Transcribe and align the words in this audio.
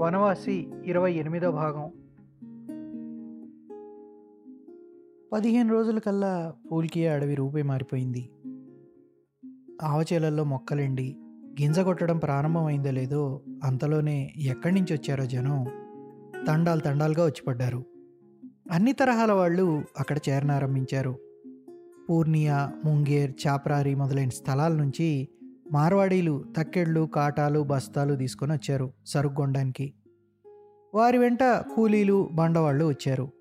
వనవాసి 0.00 0.68
ఇరవై 0.84 1.12
ఎనిమిదో 1.12 1.52
భాగం. 1.52 1.90
పదిహేను 5.32 5.72
రోజుల 5.72 5.98
కల్లా 5.98 6.54
పూల్కియా 6.72 7.14
అడవి 7.14 7.34
రూపే 7.34 7.62
మారిపోయింది. 7.62 8.30
ఆవచేలల్లో 9.82 10.44
మొక్కలండి 10.44 11.16
గింజ 11.60 11.78
కొట్టడం 11.78 12.18
ప్రారంభమైందో 12.18 12.90
లేదో 12.90 13.40
అంతలోనే 13.64 14.32
ఎక్కడి 14.36 14.74
నుంచి 14.74 14.94
వచ్చారో 14.94 15.26
జనం 15.26 15.66
తండాలు 16.48 16.80
తండాలుగా 16.80 17.24
వచ్చిపడ్డారు. 17.24 17.84
అన్ని 18.70 18.92
తరహాల 18.92 19.32
వాళ్ళు 19.32 19.82
అక్కడ 19.98 20.18
చేరనారంభించారు. 20.28 21.18
పూర్ణియా 22.10 22.72
ముంగేర్ 22.84 23.32
చాప్రారి 23.46 23.94
మొదలైన 23.94 24.28
స్థలాల 24.28 24.72
నుంచి 24.72 25.28
మార్వాడీలు 25.72 26.44
తక్కెళ్ళు 26.56 27.08
కాటాలు 27.14 27.60
బస్తాలు 27.60 28.14
తీసుకొని 28.14 28.52
వచ్చారు 28.52 28.92
సరుగ్గొండానికి 29.06 29.94
వారి 30.94 31.18
వెంట 31.18 31.42
కూలీలు 31.44 32.28
బండవాళ్ళు 32.32 32.84
వచ్చారు. 32.84 33.32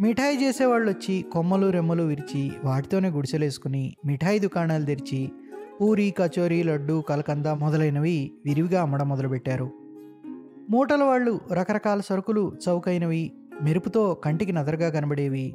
మిఠాయి 0.00 0.44
చేసేవాళ్ళు 0.44 0.90
వచ్చి 0.90 1.24
కొమ్మలు 1.32 1.70
రెమ్మలు 1.70 2.02
విరిచి 2.02 2.52
వాటితోనే 2.64 3.08
గుడిసెలేసుకుని 3.08 3.96
మిఠాయి 4.06 4.38
దుకాణాలు 4.38 4.84
తెరిచి 4.84 5.32
పూరి 5.80 6.14
కచోరీ 6.18 6.62
లడ్డు 6.62 7.04
కలకంద 7.08 7.46
మొదలైనవి 7.46 8.32
విరివిగా 8.44 8.82
అమ్మడం 8.82 9.08
మొదలుపెట్టారు. 9.08 9.70
మూటల 10.70 11.02
వాళ్ళు 11.02 11.40
రకరకాల 11.52 12.00
సరుకులు 12.00 12.52
చౌకైనవి 12.68 13.32
మెరుపుతో 13.62 14.14
కంటికి 14.14 14.52
నదరగా 14.52 14.90
కనబడేవి. 14.90 15.54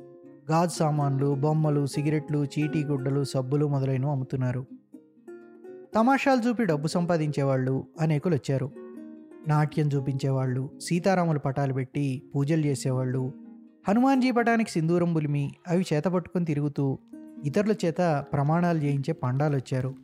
గాజు 0.51 0.71
సామాన్లు 0.71 1.35
బొమ్మలు 1.35 1.85
సిగరెట్లు 1.85 2.43
చీటీ 2.43 2.83
గుడ్డలు 2.83 3.23
సబ్బులు 3.23 3.67
మొదలైనవి 3.67 4.11
అమ్ముతున్నారు. 4.11 4.65
తమాషాలు 5.95 6.41
చూపి 6.41 6.65
డబ్బు 6.65 6.87
సంపాదించేవాళ్ళు 6.87 7.87
అనేకులు 8.01 8.35
వచ్చారు 8.35 8.71
నాట్యం 9.47 9.87
చూపించేవాళ్ళు 9.87 10.69
సీతారాముల 10.81 11.37
పటాలు 11.37 11.73
పెట్టి 11.73 12.21
పూజలు 12.35 12.61
చేసేవాళ్ళు 12.61 13.33
హనుమాన్జీ 13.87 14.31
పటానికి 14.31 14.71
సింధూరం 14.71 15.13
బులిమి 15.13 15.51
అవి 15.67 15.85
చేత 15.93 16.03
పట్టుకొని 16.03 16.45
తిరుగుతూ 16.45 16.99
ఇతరుల 17.45 17.75
చేత 17.85 18.25
ప్రమాణాలు 18.33 18.77
చేయించే 18.77 19.13
పండాలు 19.13 19.55
వచ్చారు 19.55 19.95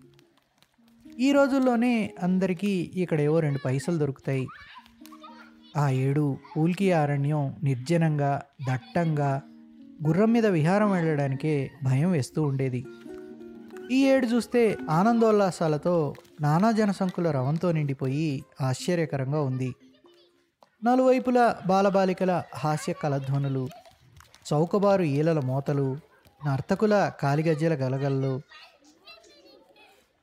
ఈ 1.19 1.31
రోజుల్లోనే 1.31 2.13
అందరికీ 2.23 2.91
ఇక్కడ 2.95 3.21
ఏవో 3.21 3.39
రెండు 3.39 3.59
పైసలు 3.65 3.97
దొరుకుతాయి. 3.97 4.47
ఆ 5.77 5.89
ఏడు 5.89 6.37
పూల్కి 6.57 6.91
అరణ్యం 6.91 7.55
నిర్జనంగా 7.63 8.41
దట్టంగా 8.69 9.41
గుర్రం 10.07 10.33
మీద 10.33 10.45
విహారం 10.45 10.91
వెళ్ళడానికే 10.91 11.71
భయం 11.83 12.11
వేస్తూ 12.11 12.43
ఉండేది. 12.43 12.85
ఈ 13.91 14.05
ఏడు 14.05 14.25
చూస్తే 14.25 14.77
ఆనందోల్లాసాలతో 14.89 16.13
నానా 16.41 16.71
జనసంకుల 16.71 17.31
రవంతో 17.31 17.71
నిండిపోయి 17.71 18.43
ఆశ్చర్యకరంగా 18.61 19.41
ఉంది. 19.41 19.75
నలువైపుల 20.83 21.55
బాలబాలికల 21.67 22.43
హాస్య 22.55 22.93
కలధ్వనులు 22.93 23.69
చౌకబారు 24.53 25.03
ఈలల 25.03 25.39
మోతలు 25.39 25.97
నర్తకుల 26.45 27.11
కాలిగజ్జల 27.19 27.73
గలగలలు 27.73 28.41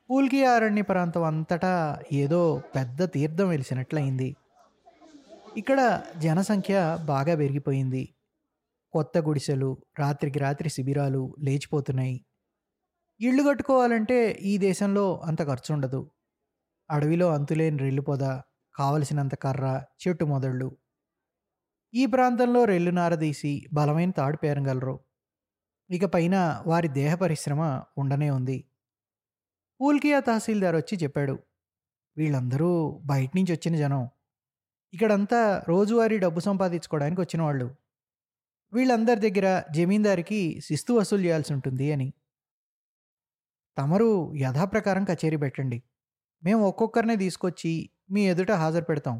పూల్కి 0.09 0.45
అరణ్య 0.45 0.81
ప్రాంతం 0.81 1.23
అంతటా 1.23 1.99
ఏదో 2.13 2.61
పెద్ద 2.75 3.03
తీర్థం 3.03 3.49
వెలిసినట్లయింది. 3.49 4.35
ఇక్కడ 5.57 6.01
జనసంఖ్య 6.17 6.97
బాగా 7.05 7.35
పెరిగిపోయింది. 7.35 8.09
కొత్త 8.93 9.17
గుడిసెలు 9.17 9.77
రాత్రికి 9.99 10.39
రాత్రి 10.39 10.69
శిబిరాలు 10.69 11.35
లేచిపోతున్నాయి. 11.39 12.25
ఇళ్ళు 13.27 13.41
కట్టుకోవాలంటే 13.43 14.17
ఈ 14.51 14.53
దేశంలో 14.57 15.03
అంత 15.29 15.41
ఖర్చు 15.49 15.69
ఉండదు 15.73 15.99
అడవిలో 16.89 17.27
అంతులేని 17.35 17.77
రెల్లు 17.77 18.01
పొద 18.01 18.23
కావలసినంత 18.75 19.35
కర్ర 19.35 19.65
చెట్టు 20.01 20.25
మొదళ్ళు. 20.25 20.67
ఈ 21.93 22.03
ప్రాంతంలో 22.05 22.61
రెల్లు 22.65 22.91
నారదీసి 22.91 23.51
బలమైన 23.73 24.11
తాడు 24.11 24.37
పేరగలరు. 24.43 24.95
ఇక 25.89 26.05
పైన 26.05 26.35
వారి 26.67 26.89
దేహ 26.99 27.13
పరిశ్రమ 27.15 27.61
ఉండనే 27.97 28.29
ఉంది. 28.29 28.57
పూల్కియా 29.79 30.19
తహసీల్దార్ 30.19 30.75
వచ్చి 30.75 30.97
చెప్పాడు 31.03 31.35
వీళ్ళందరూ 32.17 32.71
బయట 33.11 33.31
నుంచి 33.37 33.51
వచ్చిన 33.51 33.75
జనం. 33.75 34.03
ఇక్కడంతా 34.93 35.41
రోజువారీ 35.71 36.17
డబ్బు 36.25 36.39
సంపాదించుకోవడానికి 36.39 37.21
వచ్చిన 37.21 37.41
వాళ్ళు 37.41 37.69
వీళ్ళందరి 38.73 39.21
దగ్గర 39.27 39.47
జమీందారికి 39.75 40.41
శిస్తు 40.67 40.91
వసూలు 40.93 41.23
చేయాల్సి 41.27 41.51
ఉంటుంది 41.53 41.87
అని. 41.95 42.09
తమరు 43.77 44.33
యథాప్రకారం 44.35 45.03
కచేరీ 45.03 45.37
పెట్టండి. 45.37 45.83
మేము 46.43 46.61
ఒక్కొక్కరినే 46.67 47.15
తీసుకొచ్చి 47.15 47.73
మీ 48.11 48.21
ఎదుట 48.27 48.51
హాజరు 48.51 48.83
పెడతాం. 48.83 49.17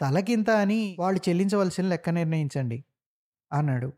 తలకింత 0.00 0.50
అని 0.50 0.96
వాళ్ళు 0.98 1.20
చెల్లించవలసిన 1.28 1.86
లెక్క 1.86 2.10
నిర్ణయించండి 2.10 2.78
అన్నాడు. 3.52 3.88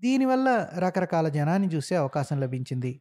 దీనివల్ల 0.00 0.48
రకరకాల 0.78 1.28
జనాన్ని 1.28 1.68
చూసే 1.68 1.96
అవకాశం 1.96 2.40
లభించింది. 2.40 2.92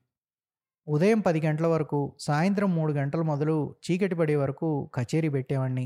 ఉదయం 0.88 1.20
పది 1.20 1.40
గంటల 1.42 1.68
వరకు 1.68 2.00
సాయంత్రం 2.20 2.76
మూడు 2.76 2.94
గంటల 2.94 3.22
మొదలు 3.22 3.56
చీకటి 3.86 4.16
పడే 4.16 4.36
వరకు 4.36 4.90
కచేరీ 4.96 5.30
పెట్టేవాణ్ణి. 5.30 5.86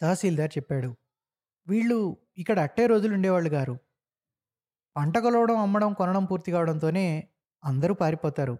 తహసీల్దార్ 0.00 0.52
చెప్పాడు 0.56 0.90
వీళ్ళు 1.66 1.98
ఇక్కడ 2.38 2.58
అట్టే 2.58 2.86
రోజులు 2.86 3.14
ఉండేవాళ్ళు 3.14 3.50
గారు. 3.50 3.74
పంట 4.96 5.18
కొలవడం 5.18 5.56
అమ్మడం 5.56 5.92
కొనడం 5.92 6.24
పూర్తి 6.24 6.52
కావడంతోనే 6.52 7.06
అందరూ 7.64 7.94
పారిపోతారు. 7.94 8.58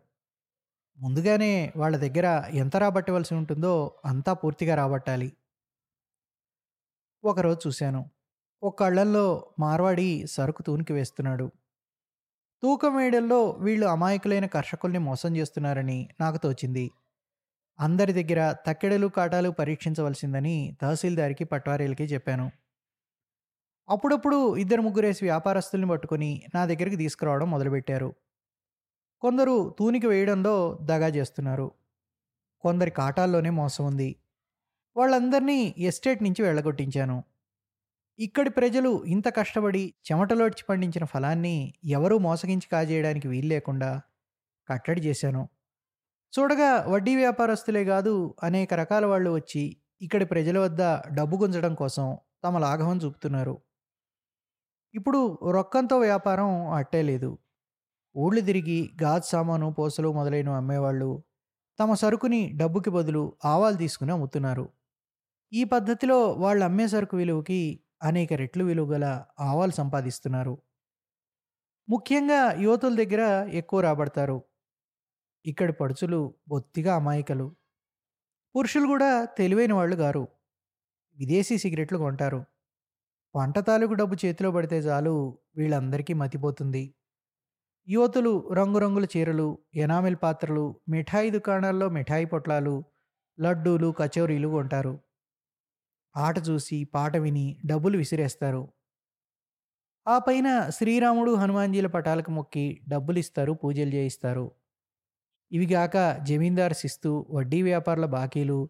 ముందుగానే 0.98 1.72
వాళ్ళ 1.76 1.96
దగ్గర 1.96 2.44
ఎంత 2.52 2.76
రాబట్టవలసి 2.76 3.34
ఉంటుందో 3.34 4.00
అంతా 4.04 4.32
పూర్తిగా 4.32 4.74
రాబట్టాలి. 4.74 5.32
ఒకరోజు 7.24 7.68
చూశాను. 7.68 8.10
ఒక 8.62 8.80
కళ్ళల్లో 8.80 9.50
మార్వాడి 9.58 10.26
సరుకు 10.26 10.62
తూనికి 10.62 10.92
వేస్తున్నాడు. 10.92 11.50
తూకం 12.62 12.96
వేయడంలో 12.96 13.50
వీళ్ళు 13.50 13.86
అమాయకులైన 13.86 14.46
కర్షకుల్ని 14.46 14.98
మోసం 14.98 15.36
చేస్తున్నారని 15.36 16.08
నాకు 16.20 16.36
తోచింది. 16.36 16.90
అందరి 17.80 18.24
దగ్గర 18.24 18.56
తక్కెడలు 18.66 19.06
కాటాలు 19.06 19.50
పరీక్షించవలసిందని 19.50 20.76
తహసీల్దారికి 20.82 21.44
పట్వారీలకి 21.44 22.04
చెప్పాను. 22.04 22.50
అప్పుడప్పుడు 23.88 24.56
ఇద్దరు 24.56 24.80
ముగ్గురేసి 24.80 25.24
వ్యాపారస్తుల్ని 25.24 25.88
పట్టుకొని 25.88 26.42
నా 26.54 26.66
దగ్గరికి 26.66 26.96
తీసుకురావడం 26.96 27.50
మొదలుపెట్టారు. 27.50 28.14
కొందరు 29.22 29.76
తూనికి 29.78 30.06
వేయడంలో 30.06 30.78
దగా 30.82 31.08
చేస్తున్నారు. 31.08 31.66
కొందరి 32.60 32.90
కాటాల్లోనే 32.90 33.50
మోసం 33.50 33.86
ఉంది. 33.86 34.16
వాళ్ళందరినీ 34.96 35.74
ఎస్టేట్ 35.78 36.22
నుంచి 36.22 36.42
వెళ్ళగొట్టించాను. 36.42 37.18
ఇక్కడి 38.18 38.50
ప్రజలు 38.50 39.04
ఇంత 39.04 39.36
కష్టపడి 39.36 39.94
చెమటలోడ్చి 40.06 40.64
పండించిన 40.68 41.04
ఫలాన్ని 41.04 41.74
ఎవరూ 41.84 42.18
మోసగించి 42.18 42.68
కాజేయడానికి 42.68 43.28
వీలు 43.28 43.46
లేకుండా 43.46 43.90
కట్టడి 44.68 45.00
చేశాను. 45.00 45.48
చూడగా 46.32 46.84
వడ్డీ 46.88 47.16
వ్యాపారస్తులే 47.16 47.84
కాదు 47.84 48.14
అనేక 48.42 48.74
రకాల 48.74 49.06
వాళ్ళు 49.06 49.30
వచ్చి 49.30 49.76
ఇక్కడి 50.00 50.24
ప్రజల 50.24 50.58
వద్ద 50.58 50.82
డబ్బు 51.14 51.36
గుంజడం 51.36 51.74
కోసం 51.74 52.06
తమ 52.44 52.58
లాఘవం 52.58 52.96
చూపుతున్నారు. 52.96 53.54
ఇప్పుడు 54.94 55.38
రొక్కంతో 55.50 55.98
వ్యాపారం 55.98 56.70
అట్టే 56.70 57.02
లేదు. 57.02 57.30
ఊళ్ళు 58.18 58.40
తిరిగి 58.40 58.90
గాజు 59.02 59.26
సామాను 59.26 59.72
పోసలు 59.72 60.12
మొదలైనవి 60.12 60.56
అమ్మేవాళ్ళు 60.56 61.22
తమ 61.78 61.94
సరుకుని 61.94 62.52
డబ్బుకి 62.56 62.90
బదులు 62.90 63.36
ఆవాలు 63.44 63.76
తీసుకుని 63.76 64.12
అమ్ముతున్నారు. 64.12 64.68
ఈ 65.52 65.64
పద్ధతిలో 65.64 66.32
వాళ్ళు 66.32 66.64
అమ్మే 66.64 66.86
సరుకు 66.86 67.16
విలువకి 67.16 67.80
అనేక 68.02 68.32
రెట్లు 68.32 68.64
విలువ 68.64 68.92
గల 68.92 69.24
ఆవాలు 69.40 69.70
సంపాదిస్తున్నారు. 69.70 70.58
ముఖ్యంగా 71.88 72.52
యువతుల 72.60 72.94
దగ్గర 72.96 73.48
ఎక్కువ 73.52 73.80
రాబడతారు. 73.80 74.42
ఇక్కడి 75.46 75.72
పడుచులు 75.72 76.34
బొత్తిగా 76.48 76.96
అమాయకలు. 76.96 77.56
పురుషులు 78.56 78.86
కూడా 78.86 79.24
తెలివైన 79.24 79.72
వాళ్ళు 79.72 79.96
గారు. 79.96 80.28
విదేశీ 81.18 81.58
సిగరెట్లు 81.58 81.98
కొంటారు. 81.98 82.44
వంట 83.36 83.58
తాలూకు 83.58 83.92
డబ్బు 83.92 84.16
చేతిలో 84.24 84.50
పడితే 84.50 84.78
చాలు 84.78 85.38
వీళ్ళందరికీ 85.56 86.12
మతిపోతుంది. 86.12 86.94
యువతులు 87.88 88.50
రంగురంగుల 88.52 89.06
చీరలు 89.16 89.58
ఎనామిల్ 89.74 90.16
పాత్రలు 90.22 90.80
మిఠాయి 90.88 91.30
దుకాణాల్లో 91.30 91.88
మిఠాయి 91.88 92.24
పొట్లాలు 92.24 92.84
లడ్డూలు 93.40 93.94
కచోరీలు 93.98 94.48
కొంటారు. 94.48 94.98
ఆట 96.16 96.48
చూసి 96.48 96.84
పాట 96.84 97.16
విని 97.16 97.60
డబ్బులు 97.66 97.98
విసిరేస్తారు. 97.98 98.68
ఆ 100.08 100.18
పైన 100.18 100.70
శ్రీరాముడు 100.70 101.34
హనుమాన్జీల 101.34 101.86
పటాలకు 101.86 102.30
మొక్కి 102.30 102.80
డబ్బులు 102.88 103.18
ఇస్తారు 103.18 103.52
పూజలు 103.52 103.90
చేయిస్తారు. 103.94 104.52
ఇవిగాక 105.52 105.96
జమీందార్ 106.22 106.74
శిస్తు 106.74 107.26
వడ్డీ 107.30 107.62
వ్యాపారుల 107.62 108.06
బాకీలు 108.06 108.68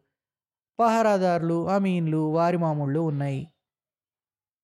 పహారాదారులు 0.81 1.69
అమీన్లు 1.69 2.19
వారి 2.19 2.57
మామూళ్ళు 2.57 3.01
ఉన్నాయి. 3.01 3.49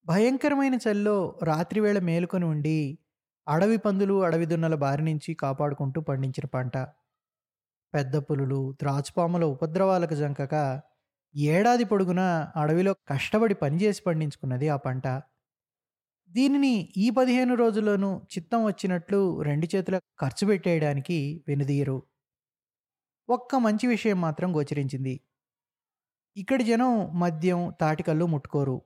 భయంకరమైన 0.07 0.75
చలిలో 0.75 1.41
రాత్రివేళ 1.43 1.99
మేలుకొని 1.99 2.45
ఉండి 2.45 2.99
అడవి 3.47 3.77
పందులు 3.77 4.15
అడవి 4.25 4.47
దున్నల 4.47 4.75
బారి 4.77 5.03
నుంచి 5.03 5.31
కాపాడుకుంటూ 5.35 6.01
పండించిన 6.01 6.47
పంట. 6.55 6.75
పెద్ద 7.95 8.17
పులులు 8.27 8.61
ద్రాచుపాముల 8.81 9.45
ఉపద్రవాలకు 9.47 10.15
జంకక 10.15 10.55
ఏడాది 11.35 11.85
పొడుగునా 11.85 12.27
అడవిలో 12.57 12.93
కష్టపడి 13.09 13.55
పనిచేసి 13.55 14.03
పండించుకున్నది 14.07 14.69
ఆ 14.69 14.79
పంట. 14.79 15.07
దీనిని 16.31 16.73
ఈ 16.97 17.11
పదిహేను 17.11 17.55
రోజుల్లోనూ 17.55 18.11
చిత్తం 18.33 18.65
వచ్చినట్లు 18.65 19.21
రెండు 19.43 19.67
చేతుల 19.75 19.99
ఖర్చు 20.21 20.47
పెట్టేయడానికి 20.47 21.19
వెనుదీయరు. 21.49 21.99
ఒక్క 23.29 23.55
మంచి 23.57 23.87
విషయం 23.87 24.21
మాత్రం 24.21 24.57
గోచరించింది. 24.57 25.15
ఇక్కడి 26.37 26.65
జనం 26.65 26.93
మద్యం 27.21 27.73
తాటికల్లు 27.81 28.27
ముట్టుకోరు. 28.27 28.77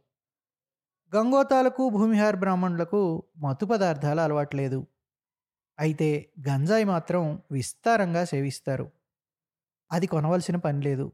గంగోతాలకు 1.16 1.88
భూమిహార్ 1.88 2.36
బ్రాహ్మణులకు 2.36 3.22
మత్తు 3.38 3.66
పదార్థాలు 3.66 4.20
అలవాట్లేదు. 4.20 4.86
అయితే 5.78 6.32
గంజాయి 6.48 6.84
మాత్రం 6.84 7.42
విస్తారంగా 7.50 8.24
సేవిస్తారు. 8.24 8.90
అది 9.92 10.06
కొనవలసిన 10.06 10.56
పని 10.56 10.82
లేదు. 10.82 11.12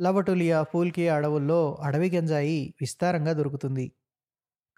లవటులియా 0.00 0.62
పూల్కి 0.62 1.08
అడవుల్లో 1.08 1.74
అడవి 1.74 2.10
గంజాయి 2.10 2.74
విస్తారంగా 2.80 3.32
దొరుకుతుంది. 3.32 3.92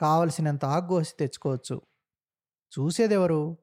కావలసినంత 0.01 0.65
ఆగ్గోసి 0.65 1.13
తెచ్చుకోవచ్చు. 1.19 1.83
చూసేదెవరు? 2.79 3.57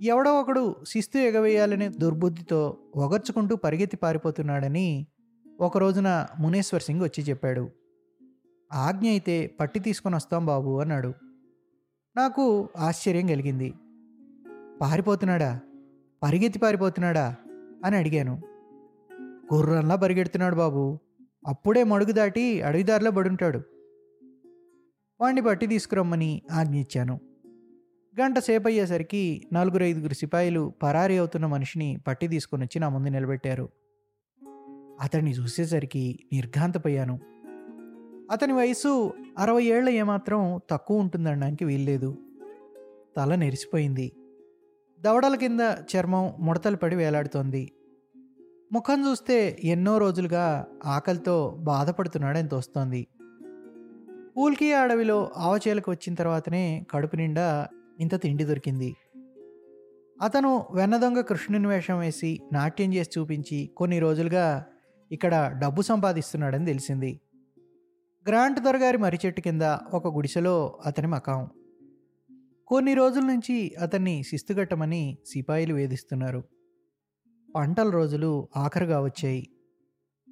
ఎవడో 0.00 0.40
ఒకడు 0.40 0.84
శిస్తు 0.88 1.18
ఎగవేయాలనే 1.18 1.88
దుర్బుద్ధితో 1.88 2.78
ఒగర్చుకుంటూ 2.96 3.56
పరిగెత్తి 3.56 3.96
పారిపోతున్నాడని 3.96 5.06
ఒక 5.60 5.78
రోజున 5.78 6.26
మునేశ్వర్ 6.38 6.82
సింగ్ 6.82 7.02
వచ్చి 7.02 7.22
చెప్పాడు. 7.22 7.70
ఆజ్ఞ 8.74 9.08
అయితే 9.08 9.46
పట్టి 9.46 9.80
తీసుకొని 9.80 10.16
వస్తాం 10.16 10.46
బాబు 10.46 10.80
అన్నాడు. 10.80 11.14
నాకు 12.16 12.68
ఆశ్చర్యం 12.76 13.26
కలిగింది. 13.26 13.74
పారిపోతున్నాడా? 14.80 15.60
పరిగెత్తి 16.22 16.58
పారిపోతున్నాడా? 16.58 17.36
అని 17.84 17.96
అడిగాను. 17.96 18.42
గుర్రంలా 19.54 19.96
పరిగెడుతున్నాడు 19.96 20.54
బాబు. 20.54 20.98
అప్పుడే 21.46 21.84
మడుగు 21.84 22.12
దాటి 22.12 22.62
అడవిదారిలో 22.62 23.10
పడుంటాడు. 23.10 23.58
వాణ్ణి 25.20 25.40
పట్టి 25.40 25.66
తీసుకురమ్మని 25.66 26.42
ఆజ్ఞ 26.52 26.74
ఇచ్చాను. 26.74 27.20
గంట 28.20 28.38
సేపు 28.38 28.68
అయ్యేసరికి 28.68 29.48
నలుగురు 29.52 29.84
ఐదుగురు 29.84 30.14
సిపాయిలు 30.14 30.72
పరారీ 30.82 31.16
అవుతున్న 31.16 31.46
మనిషిని 31.46 31.98
పట్టి 32.06 32.28
తీసుకుని 32.28 32.62
వచ్చి 32.62 32.80
నా 32.80 32.88
ముందు 32.88 33.08
నిలబెట్టారు. 33.08 33.68
అతన్ని 35.00 35.30
చూసేసరికి 35.30 36.28
నిర్ఘాంతపోయాను 36.32 37.33
అతని 38.30 38.52
వయసు 38.52 39.12
అరవై 39.38 39.64
ఏళ్ళ 39.64 39.88
ఏమాత్రం 39.88 40.60
తక్కువ 40.70 40.98
ఉంటుందనడానికి 40.98 41.64
వీల్లేదు. 41.64 42.16
తల 43.16 43.34
నెరిసిపోయింది. 43.34 44.12
దవడల 45.00 45.34
కింద 45.34 45.60
చర్మం 45.96 46.32
ముడతలు 46.38 46.76
పడి 46.76 46.96
వేలాడుతోంది. 46.96 47.72
ముఖం 48.72 49.10
చూస్తే 49.10 49.58
ఎన్నో 49.64 49.98
రోజులుగా 49.98 50.66
ఆకలితో 50.84 51.56
బాధపడుతున్నాడని 51.58 52.48
తోస్తోంది. 52.48 53.06
పూల్కి 54.36 54.72
అడవిలో 54.74 55.30
ఆవచేలకు 55.36 55.90
వచ్చిన 55.90 56.14
తర్వాతనే 56.14 56.86
కడుపు 56.90 57.16
నిండా 57.16 57.68
ఇంత 58.00 58.22
తిండి 58.22 58.44
దొరికింది. 58.44 58.96
అతను 60.22 60.66
వెన్నదొంగ 60.72 61.20
కృష్ణుని 61.20 61.66
వేషం 61.66 61.98
వేసి 61.98 62.40
నాట్యం 62.52 62.94
చేసి 62.94 63.20
చూపించి 63.20 63.70
కొన్ని 63.76 63.98
రోజులుగా 63.98 64.64
ఇక్కడ 65.12 65.54
డబ్బు 65.58 65.82
సంపాదిస్తున్నాడని 65.82 66.66
తెలిసింది. 66.66 67.20
గ్రాంట్ 68.28 68.60
దొరగారి 68.60 68.98
మర్రి 68.98 69.18
చెట్టు 69.26 69.40
కింద 69.40 69.62
ఒక 69.94 70.14
గుడిసెలో 70.14 70.78
అతని 70.86 71.06
మకాం. 71.06 71.48
కొన్ని 72.66 72.94
రోజుల 72.94 73.22
నుంచి 73.22 73.74
అతన్ని 73.80 74.22
శిస్తుగట్టమని 74.22 75.18
సిపాయిలు 75.26 75.74
వేధిస్తున్నారు. 75.74 76.44
పంటల 77.54 77.90
రోజులు 77.90 78.48
ఆఖరుగా 78.56 79.00
వచ్చాయి. 79.00 79.48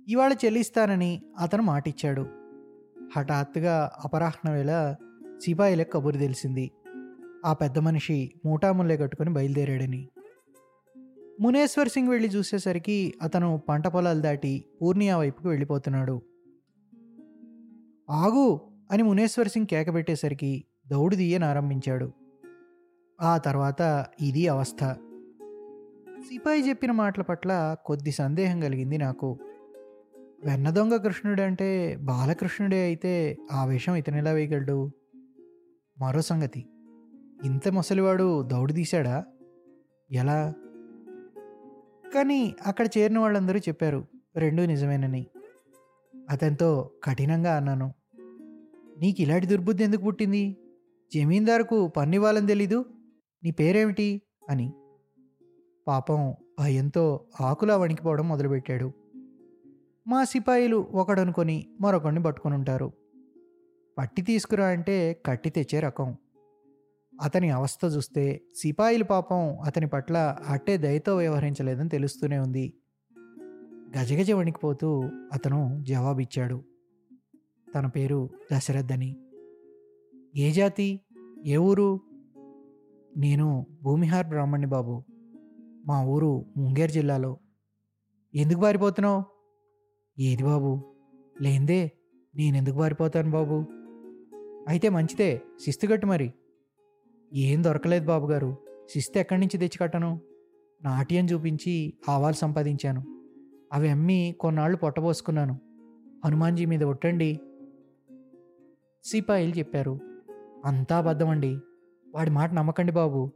ఇవాళ 0.09 0.33
చెల్లిస్తానని 0.45 1.23
అతను 1.39 1.63
మాటిచ్చాడు. 1.63 2.27
హఠాత్తుగా 3.17 3.93
అపరాహ్న 4.05 4.51
వేళ 4.51 4.95
సిపాయిలకు 5.45 5.91
కబురు 5.91 6.19
తెలిసింది. 6.19 6.71
ఆ 7.47 7.53
పెద్ద 7.53 7.79
మనిషి 7.79 8.35
మూటాముల్లే 8.47 8.97
కట్టుకుని 8.97 9.31
బయలుదేరాడని. 9.31 10.09
మునేశ్వర్ 11.41 11.89
సింగ్ 11.89 12.09
వెళ్ళి 12.09 12.29
చూసేసరికి 12.29 13.15
అతను 13.23 13.63
పంట 13.69 13.87
పొలాలు 13.87 14.21
దాటి 14.21 14.65
పూర్ణియా 14.83 15.19
వైపుకు 15.19 15.49
వెళ్ళిపోతున్నాడు. 15.49 16.23
ఆగు 18.11 18.61
అని 18.91 19.03
మునేశ్వర్ 19.03 19.49
సింగ్ 19.49 19.67
కేకబెట్టేసరికి 19.67 20.65
దౌడు 20.91 21.17
తీయనారంభించాడు 21.17 22.13
ఆ 23.21 23.39
తర్వాత 23.39 24.07
ఇది 24.21 24.49
అవస్థ. 24.49 24.97
సిపాయి 26.29 26.69
చెప్పిన 26.69 26.91
మాటల 26.91 27.23
పట్ల 27.23 27.77
కొద్ది 27.87 28.11
సందేహం 28.11 28.61
కలిగింది 28.61 28.99
నాకు. 28.99 29.39
వెన్న 30.45 30.71
దొంగ 30.71 30.97
కృష్ణుడంటే 30.97 31.99
బాలకృష్ణుడే 32.01 32.83
అయితే 32.83 33.37
ఆ 33.53 33.73
ఇతనిలా 33.97 34.31
వేయగలడు? 34.31 34.91
మరో 35.99 36.21
సంగతి. 36.21 36.67
ఇంత 37.45 37.69
ముసలివాడు 37.69 38.43
దౌడు 38.43 38.73
తీశాడా? 38.73 39.25
ఎలా? 40.11 40.55
కానీ 42.15 42.55
అక్కడ 42.67 42.87
చేరిన 42.99 43.19
వాళ్ళందరూ 43.19 43.59
చెప్పారు 43.59 44.05
రెండూ 44.37 44.67
నిజమేనని. 44.67 45.27
అతనితో 46.33 46.91
కఠినంగా 47.05 47.57
అన్నాను 47.57 47.95
నీకు 49.01 49.23
ఇలాంటి 49.23 49.47
దుర్బుద్ధి 49.47 49.85
ఎందుకు 49.85 50.03
పుట్టింది? 50.03 50.57
జమీందారుకు 51.15 51.89
పన్ను 51.89 52.15
ఇవ్వాలని 52.15 52.47
తెలీదు? 52.47 52.85
నీ 53.45 53.51
పేరేమిటి? 53.51 54.23
అని. 54.51 54.73
పాపం 55.89 56.35
భయంతో 56.61 57.27
ఆకులా 57.41 57.77
వణికిపోవడం 57.77 58.29
మొదలుపెట్టాడు. 58.29 58.93
మా 60.07 60.25
సిపాయిలు 60.25 60.77
ఒకడనుకొని 60.77 61.67
మరొకడిని 61.81 62.23
పట్టుకొని 62.23 62.55
ఉంటారు 62.55 62.93
పట్టి 63.99 64.23
తీసుకురా 64.23 64.67
అంటే 64.67 65.23
కట్టి 65.27 65.51
తెచ్చే 65.51 65.81
రకం. 65.81 66.17
అతని 67.23 67.51
అవస్థ 67.51 67.85
చూస్తే 67.85 68.43
సిపాయిలు 68.57 69.05
పాపం 69.05 69.61
అతని 69.61 69.87
పట్ల 69.87 70.37
అట్టే 70.49 70.77
దయతో 70.77 71.17
వ్యవహరించలేదని 71.17 71.89
తెలుస్తూనే 71.89 72.39
ఉంది. 72.39 72.75
గజగజ 73.99 74.33
వణికిపోతూ 74.33 75.03
అతను 75.33 75.79
జవాబిచ్చాడు. 75.83 76.65
తన 77.75 77.87
పేరు 77.87 78.31
దశరథ్ 78.53 78.93
అని 78.93 79.17
ఏ 80.37 80.53
జాతి? 80.53 81.01
ఏ 81.47 81.57
ఊరు? 81.57 82.01
నేను 83.17 83.67
భూమిహార్ 83.83 84.27
బ్రాహ్మణ్ణి 84.27 84.67
బాబు. 84.67 85.05
మా 85.87 86.05
ఊరు 86.05 86.45
ముంగేర్ 86.57 86.91
జిల్లాలో. 86.91 87.39
ఎందుకు 88.35 88.61
పారిపోతున్నావు? 88.61 89.25
ఏది 90.19 90.43
బాబు? 90.43 90.95
లేందే 91.41 91.93
నేనెందుకు 92.37 92.79
పారిపోతాను 92.79 93.31
బాబు? 93.31 93.65
అయితే 94.69 94.89
మంచిదే 94.89 95.43
శిస్తుగట్టు 95.65 96.07
మరి. 96.07 96.33
ఏం 97.35 97.65
దొరకలేదు 97.65 98.07
బాబుగారు 98.07 98.57
శిస్తు 98.95 99.19
ఎక్కడి 99.19 99.41
నుంచి 99.41 99.59
తెచ్చి 99.59 99.79
కట్టను? 99.79 100.21
నాట్యం 100.83 101.27
చూపించి 101.27 101.95
ఆవాలు 102.09 102.35
సంపాదించాను. 102.35 103.12
అవి 103.73 103.89
అమ్మి 103.89 104.37
కొన్నాళ్ళు 104.41 104.77
పొట్టబోసుకున్నాను. 104.77 105.61
హనుమాన్జీ 106.25 106.65
మీద 106.65 106.85
ఒట్టండి. 106.85 107.41
సిపాయిలు 109.05 109.59
చెప్పారు 109.59 109.99
అంతా 110.65 110.99
అబద్ధమండి. 110.99 111.59
వాడి 112.15 112.31
మాట 112.31 112.53
నమ్మకండి 112.53 112.93
బాబు. 112.93 113.33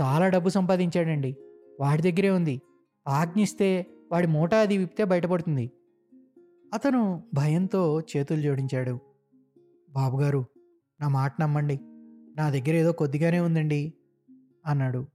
చాలా 0.00 0.28
డబ్బు 0.28 0.48
సంపాదించాడండి. 0.48 1.36
వాడి 1.80 2.02
దగ్గరే 2.02 2.30
ఉంది. 2.30 2.62
ఆజ్ఞిస్తే 3.08 3.86
వాడి 4.12 4.26
మూట 4.26 4.54
అది 4.54 4.76
విప్తే 4.76 5.04
బయటపడుతుంది. 5.04 5.70
అతను 6.74 7.24
భయంతో 7.34 8.00
చేతులు 8.00 8.40
జోడించాడు. 8.40 8.98
బాబుగారు 9.90 10.44
నా 11.00 11.08
మాట 11.08 11.32
నమ్మండి. 11.40 11.80
నా 12.36 12.50
దగ్గర 12.50 12.74
ఏదో 12.74 12.92
కొద్దిగానే 12.92 13.40
ఉందండి 13.40 13.94
అన్నాడు. 14.66 15.06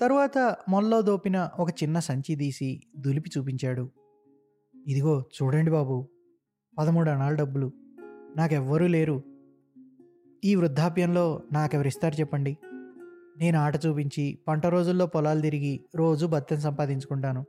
తరువాత 0.00 0.56
మొల్లో 0.68 1.02
దోపిన 1.02 1.50
ఒక 1.58 1.82
చిన్న 1.82 1.98
సంచి 1.98 2.34
తీసి 2.34 2.82
దులిపి 2.98 3.30
చూపించాడు. 3.38 3.90
ఇదిగో 4.86 5.24
చూడండి 5.42 5.70
బాబు 5.70 6.08
పదమూడు 6.78 7.10
అనాల 7.10 7.34
డబ్బులు. 7.34 7.72
నాకెవ్వరూ 8.36 8.86
లేరు. 8.86 9.22
ఈ 10.44 10.54
వృద్ధాప్యంలో 10.54 11.42
నాకెవరిస్తారు 11.52 12.20
చెప్పండి. 12.20 12.58
నేను 13.38 13.58
ఆట 13.58 13.86
చూపించి 13.86 14.38
పంట 14.48 14.66
రోజుల్లో 14.66 15.06
పొలాలు 15.06 15.40
తిరిగి 15.40 15.84
రోజు 15.94 16.26
బత్తెం 16.26 16.60
సంపాదించుకుంటాను. 16.60 17.44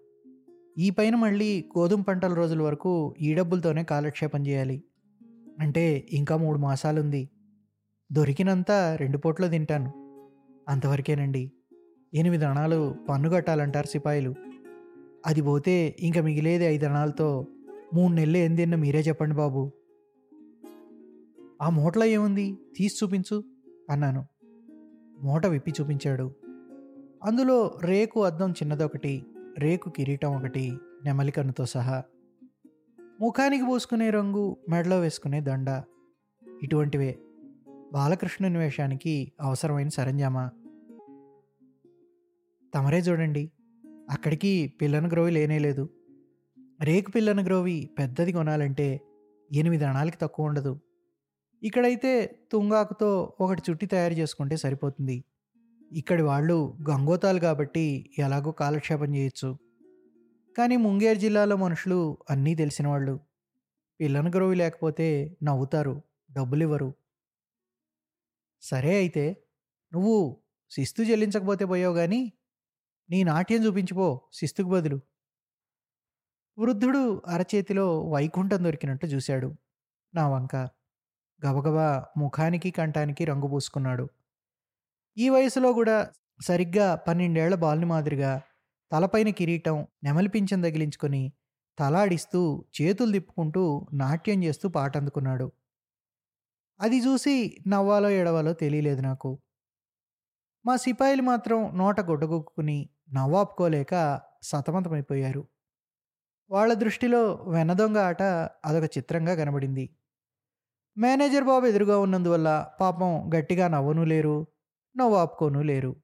ఈ 0.78 0.90
పైన 0.90 1.16
మళ్ళీ 1.16 1.70
గోధుమ 1.78 2.02
పంటల 2.02 2.34
రోజుల 2.34 2.62
వరకు 2.62 3.16
ఈ 3.22 3.34
డబ్బులతోనే 3.34 3.84
కాలక్షేపం 3.84 4.48
చేయాలి. 4.48 4.84
అంటే 5.60 6.08
ఇంకా 6.10 6.38
మూడు 6.38 6.58
మాసాలుంది. 6.58 7.30
దొరికినంత 8.12 8.72
రెండు 8.72 9.18
పూట్లో 9.18 9.48
తింటాను. 9.48 9.94
అంతవరకేనండి. 10.70 11.52
ఎనిమిది 12.18 12.46
అణాలు 12.46 12.96
పన్ను 13.10 13.30
కట్టాలంటారు 13.30 13.88
సిపాయిలు. 13.88 14.36
అది 15.26 15.42
పోతే 15.42 15.96
ఇంకా 16.00 16.22
మిగిలేది 16.22 16.66
ఐదు 16.66 16.86
అణాలతో 16.86 17.48
మూడు 17.94 18.14
నెలలు 18.14 18.38
ఏం 18.38 18.56
తిన్నా 18.56 18.78
మీరే 18.78 19.00
చెప్పండి 19.00 19.36
బాబు. 19.36 19.72
ఆ 21.62 21.70
మూటలో 21.70 22.06
ఏముంది? 22.06 22.58
తీసి 22.78 22.96
చూపించు 23.04 23.44
అన్నాను. 23.90 24.26
మూట 25.20 25.46
విప్పి 25.46 25.74
చూపించాడు. 25.82 26.36
అందులో 27.24 27.80
రేకు 27.84 28.24
అద్దం 28.24 28.52
చిన్నదొకటి 28.52 29.26
రేకు 29.58 29.90
కిరీటం 29.90 30.36
ఒకటి 30.36 30.78
నెమలికన్నుతో 31.06 31.66
సహా. 31.66 32.04
ముఖానికి 33.22 33.66
పోసుకునే 33.66 34.10
రంగు 34.10 34.58
మెడలో 34.70 35.00
వేసుకునే 35.00 35.42
దండ. 35.42 35.84
ఇటువంటివే. 36.64 37.20
బాలకృష్ణుని 37.94 38.58
వేషానికి 38.58 39.32
అవసరమైన 39.42 39.88
సరంజామా. 39.88 40.52
తమరే 42.74 43.00
చూడండి. 43.00 43.52
అక్కడికి 44.10 44.74
పిల్లను 44.82 45.10
గ్రోవి 45.10 45.32
లేనేలేదు 45.32 45.90
రేకు 46.82 47.12
పిల్లను 47.12 47.44
గ్రోవి 47.44 47.90
పెద్దది 48.00 48.32
కొనాలంటే 48.32 49.02
ఎనిమిది 49.52 49.86
అణాలకి 49.86 50.18
తక్కువ 50.22 50.46
ఉండదు. 50.46 50.82
ఇక్కడైతే 51.64 52.40
తుంగాకుతో 52.52 53.34
ఒకటి 53.42 53.62
చుట్టి 53.70 53.86
తయారు 53.86 54.14
చేసుకుంటే 54.14 54.58
సరిపోతుంది. 54.58 55.24
ఇక్కడి 55.92 56.22
వాళ్ళు 56.22 56.78
గంగోతాలు 56.90 57.40
కాబట్టి 57.40 58.06
ఎలాగో 58.20 58.52
కాలక్షేపం 58.52 59.16
చేయొచ్చు. 59.16 59.58
కానీ 60.58 60.76
ముంగేర్ 60.76 61.18
జిల్లాలో 61.18 61.56
మనుషులు 61.56 62.18
అన్నీ 62.30 62.56
తెలిసిన 62.56 62.88
వాళ్ళు 62.88 63.20
పిల్లను 64.00 64.30
గ్రోవి 64.30 64.56
లేకపోతే 64.56 65.38
నవ్వుతారు 65.44 66.04
డబ్బులు 66.32 66.64
ఇవ్వరు 66.64 66.94
సరే 68.62 68.96
అయితే 68.96 69.26
నువ్వు 69.94 70.38
శిస్తు 70.72 71.02
చెల్లించకపోతే 71.02 71.66
పోయావు 71.66 71.96
కానీ 71.96 72.34
నీ 73.10 73.24
నాట్యం 73.24 73.66
చూపించిపో 73.66 74.22
శిస్తుకు 74.34 74.70
బదులు. 74.70 75.00
వృద్ధుడు 76.58 77.22
అరచేతిలో 77.28 78.10
వైకుంఠం 78.10 78.64
దొరికినట్టు 78.64 79.06
చూశాడు. 79.06 79.56
నా 80.16 80.30
వంక 80.30 80.56
గబగబా 81.42 82.06
ముఖానికి 82.18 82.72
కంఠానికి 82.72 83.26
రంగు 83.26 83.48
పూసుకున్నాడు. 83.48 84.10
ఈ 85.18 85.30
వయసులో 85.30 85.74
కూడా 85.74 86.12
సరిగ్గా 86.42 86.96
పన్నెండేళ్ళ 86.96 87.56
బాలుని 87.56 87.86
మాదిరిగా 87.86 88.42
తలపైన 88.92 89.30
కిరీటం 89.30 89.88
నెమలిపించం 90.04 90.62
తగిలించుకొని 90.62 91.32
తలాడిస్తూ 91.80 92.66
చేతులు 92.82 93.12
తిప్పుకుంటూ 93.12 93.88
నాట్యం 93.94 94.44
చేస్తూ 94.44 94.70
పాట 94.70 94.98
అందుకున్నాడు 94.98 95.52
అది 96.80 97.00
చూసి 97.00 97.58
నవ్వాలో 97.68 98.10
ఎడవాలో 98.10 98.54
తెలియలేదు 98.54 99.02
నాకు. 99.02 99.40
మా 100.66 100.76
సిపాయిలు 100.76 101.22
మాత్రం 101.22 101.78
నోట 101.78 102.02
గొడ్డగొక్కుని 102.02 102.90
నవ్వాపుకోలేక 103.14 104.22
సతమతమైపోయారు. 104.44 105.48
వాళ్ళ 106.50 106.74
దృష్టిలో 106.74 107.34
వెనదొంగ 107.48 107.98
ఆట 107.98 108.24
అదొక 108.66 108.98
చిత్రంగా 108.98 109.36
కనబడింది. 109.36 109.90
మేనేజర్ 110.98 111.44
బాబు 111.44 111.66
ఎదురుగా 111.66 112.00
ఉన్నందువల్ల 112.00 112.72
పాపం 112.82 113.30
గట్టిగా 113.36 113.68
నవ్వను 113.68 114.04
లేరు 114.04 114.48
నవ్వాపుకోను 114.96 115.62
లేరు. 115.62 115.96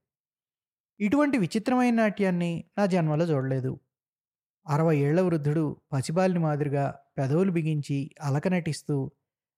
ఇటువంటి 1.00 1.38
విచిత్రమైన 1.38 1.96
నాట్యాన్ని 1.96 2.64
నా 2.78 2.86
జన్మలో 2.86 3.26
చూడలేదు. 3.26 3.80
అరవై 4.68 4.98
ఏళ్ళ 4.98 5.22
వృద్ధుడు 5.22 5.78
పసిబాలిని 5.94 6.40
మాదిరిగా 6.40 6.96
పెదవులు 7.18 7.52
బిగించి 7.52 8.16
అలక 8.22 8.48
నటిస్తూ 8.48 9.12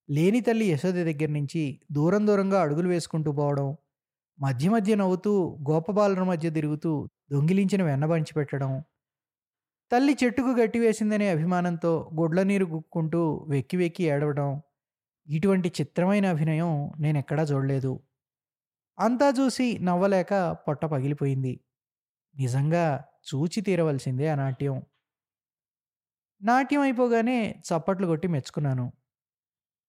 లేని 0.09 0.41
తల్లి 0.41 0.65
యశోద 0.71 0.93
దగ్గర 0.93 1.29
నుంచి 1.29 1.79
దూరం 1.91 2.27
దూరంగా 2.27 2.61
అడుగులు 2.61 2.87
వేసుకుంటూ 2.87 3.31
పోవడం 3.31 3.77
మధ్య 4.39 4.69
మధ్య 4.69 4.95
నవ్వుతూ 4.95 5.57
గోపబాలుల 5.69 6.23
మధ్య 6.23 6.49
తిరుగుతూ 6.49 7.09
దొంగిలించిన 7.31 7.83
వెన్నబంచి 7.83 8.33
పెట్టడం. 8.35 8.83
తల్లి 9.91 10.17
చెట్టుకు 10.23 10.47
గట్టి 10.47 10.79
వేసిందనే 10.79 11.29
అభిమానంతో 11.29 12.11
గుడ్ల 12.19 12.43
నీరు 12.43 12.65
గుక్కుంటూ 12.65 13.45
వెక్కి 13.49 13.77
వెక్కి 13.77 14.03
ఏడవడం. 14.03 14.61
ఇటువంటి 15.27 15.69
చిత్రమైన 15.81 16.25
అభినయం 16.25 16.91
నేను 16.99 17.17
ఎక్కడా 17.17 17.43
చూడలేదు. 17.43 17.99
అంతా 18.99 19.33
చూసి 19.39 19.79
నవ్వలేక 19.81 20.51
పొట్ట 20.67 20.85
పగిలిపోయింది. 20.85 21.59
నిజంగా 22.35 23.03
చూచి 23.33 23.61
తీరవలసిందే 23.61 24.27
ఆ 24.27 24.35
నాట్యం. 24.35 24.81
నాట్యం 26.41 26.81
అయిపోగానే 26.81 27.63
చప్పట్లు 27.69 28.07
కొట్టి 28.07 28.27
మెచ్చుకున్నాను. 28.27 28.93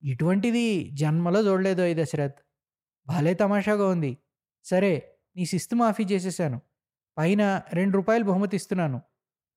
ఇటువంటిది 0.03 0.91
జన్మలో 0.95 1.41
చూడలేదు 1.41 1.83
అయి 1.83 1.95
దశరథ్. 1.95 2.39
భలే 3.07 3.35
తమాషాగా 3.35 3.89
ఉంది. 3.89 4.19
సరే 4.67 5.19
నీ 5.37 5.47
శిస్తు 5.47 5.75
మాఫీ 5.75 6.05
చేసేసాను. 6.05 6.61
పైన 7.19 7.63
రెండు 7.73 7.97
రూపాయలు 7.97 8.25
బహుమతి 8.25 8.57
ఇస్తున్నాను. 8.57 9.03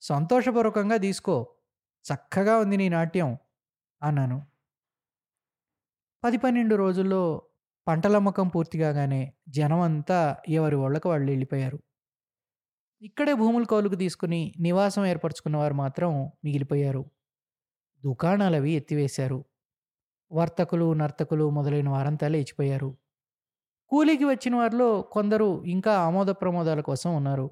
సంతోషపూర్వకంగా 0.01 0.97
తీసుకో. 0.97 1.55
చక్కగా 2.05 2.57
ఉంది 2.57 2.77
నీ 2.77 2.89
నాట్యం 2.89 3.37
అన్నాను. 4.03 4.47
పది 6.23 6.37
పన్నెండు 6.37 6.75
రోజుల్లో 6.75 7.41
పంటలమ్మకం 7.87 8.47
పూర్తి 8.47 8.79
కాగానే 8.79 9.33
జనం 9.49 9.79
అంతా 9.79 10.37
ఎవరి 10.49 10.75
వాళ్ళకు 10.75 11.09
వాళ్ళు 11.09 11.31
వెళ్ళిపోయారు. 11.31 11.79
ఇక్కడే 13.01 13.33
భూములు 13.33 13.65
కౌలుకు 13.65 13.95
తీసుకుని 13.95 14.53
నివాసం 14.59 15.05
ఏర్పరచుకున్న 15.05 15.57
వారు 15.57 15.73
మాత్రం 15.73 16.31
మిగిలిపోయారు. 16.43 17.05
దుకాణాలవి 18.05 18.71
ఎత్తివేశారు. 18.71 19.45
వర్తకులు 20.31 20.93
నర్తకులు 20.93 21.49
మొదలైన 21.49 21.89
వారంతా 21.89 22.27
లేచిపోయారు. 22.27 22.97
కూలీకి 23.89 24.23
వచ్చిన 24.23 24.55
వారిలో 24.55 25.01
కొందరు 25.01 25.63
ఇంకా 25.65 25.93
ఆమోద 25.93 26.27
ప్రమోదాల 26.27 26.81
కోసం 26.81 27.15
ఉన్నారు. 27.15 27.49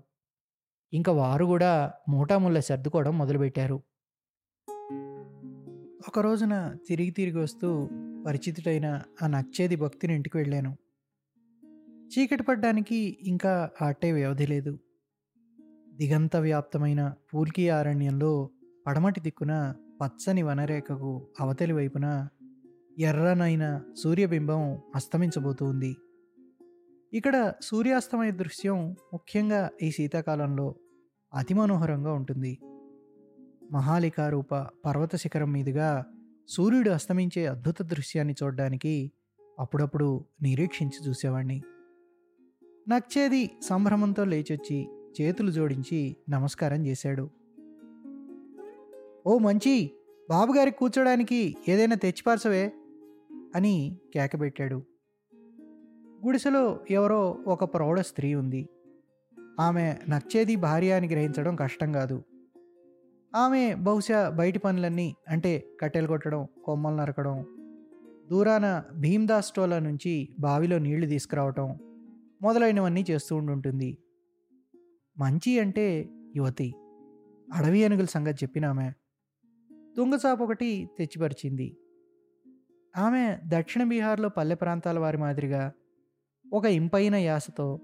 ఇంకా 0.94 1.12
వారు 1.12 1.46
కూడా 1.46 1.94
మూటాముళ్ళ 2.10 2.60
సర్దుకోవడం 2.60 3.18
మొదలుపెట్టారు. 3.18 3.84
ఒక 6.08 6.20
రోజున 6.20 6.76
తిరిగి 6.88 7.12
తిరిగి 7.12 7.38
వస్తూ 7.38 7.90
పరిచితుడైన 8.26 9.02
ఆ 9.24 9.28
నచ్చేది 9.28 9.76
భక్తిని 9.76 10.16
ఇంటికి 10.16 10.38
వెళ్ళాను. 10.38 10.78
చీకటి 12.08 12.44
పడ్డానికి 12.44 13.18
ఇంకా 13.22 13.70
ఆటే 13.82 14.12
వ్యవధి 14.12 14.48
లేదు. 14.48 14.80
దిగంత 15.94 16.36
వ్యాప్తమైన 16.36 17.14
పూల్కి 17.34 17.70
అరణ్యంలో 17.70 18.50
పడమటి 18.88 19.22
దిక్కున 19.22 19.74
పచ్చని 20.04 20.44
వనరేఖకు 20.44 21.28
అవతలి 21.40 21.74
వైపున 21.74 22.28
ఎర్రనైన 23.00 23.82
సూర్యబింబం 24.04 24.82
అస్తమించబోతుంది 24.96 25.96
ఇక్కడ 27.14 27.54
సూర్యాస్తమయ 27.62 28.32
దృశ్యం 28.32 28.96
ముఖ్యంగా 29.14 29.70
ఈ 29.84 29.92
శీతాకాలంలో 29.92 30.76
అతి 31.34 31.54
మనోహరంగా 31.54 32.14
ఉంటుంది. 32.14 32.60
మహాలికారూప 33.72 34.56
పర్వత 34.56 35.16
శిఖరం 35.16 35.52
మీదుగా 35.52 36.06
సూర్యుడు 36.48 36.90
అస్తమించే 36.90 37.46
అద్భుత 37.46 37.82
దృశ్యాన్ని 37.82 38.36
చూడడానికి 38.44 39.12
అప్పుడప్పుడు 39.60 40.26
నిరీక్షించి 40.42 41.10
చూసేవాణ్ణి. 41.10 41.62
నచ్చేది 42.88 43.52
సంభ్రమంతో 43.64 44.26
లేచొచ్చి 44.26 44.88
చేతులు 45.22 45.52
జోడించి 45.52 46.16
నమస్కారం 46.30 46.86
చేశాడు. 46.86 47.30
ఓ 49.28 49.38
మంచి 49.38 49.92
బాబుగారికి 50.30 50.78
కూర్చోడానికి 50.78 51.56
ఏదైనా 51.68 51.96
తెచ్చిపార్చవే 51.96 52.74
అని 53.56 53.98
కేకబెట్టాడు. 54.14 54.97
గుడిసెలో 56.28 56.80
ఎవరో 56.90 57.44
ఒక 57.48 57.64
ప్రౌఢ 57.64 58.00
స్త్రీ 58.00 58.34
ఉంది. 58.34 58.70
ఆమె 59.60 59.96
నచ్చేది 60.10 60.56
భార్య 60.56 60.94
అని 60.94 61.08
గ్రహించడం 61.08 61.56
కష్టం 61.56 61.92
కాదు. 61.92 62.24
ఆమె 63.36 63.76
బహుశా 63.76 64.30
బయటి 64.30 64.60
పనులన్నీ 64.60 65.16
అంటే 65.30 65.64
కట్టెలు 65.82 66.08
కొట్టడం 66.08 66.48
కొమ్మలు 66.66 66.96
నరకడం 66.96 67.46
దూరాన 68.30 68.84
భీమ్దాస్ 68.96 69.54
నుంచి 69.60 70.30
బావిలో 70.40 70.78
నీళ్ళు 70.78 71.08
తీసుకురావటం 71.08 71.78
మొదలైనవన్నీ 72.42 73.06
చేస్తూ 73.12 73.36
ఉండుంటుంది. 73.36 73.98
మంచి 75.18 75.60
అంటే 75.60 76.10
యువతి. 76.36 76.76
అడవి 77.54 77.80
ఏనుగుల 77.80 78.06
సంగతి 78.06 78.38
చెప్పిన 78.44 78.66
ఆమె. 78.66 78.92
తుంగచాప 79.98 80.42
ఒకటి 80.42 80.90
తెచ్చిపరిచింది. 80.98 81.78
ఆమె 82.98 83.38
దక్షిణ 83.48 83.84
బీహార్లో 83.84 84.30
పల్లె 84.30 84.56
ప్రాంతాల 84.56 85.00
వారి 85.00 85.18
మాదిరిగా 85.18 85.72
ఒక 86.54 86.66
ఇంపైన 86.66 87.16
యాసతో 87.16 87.80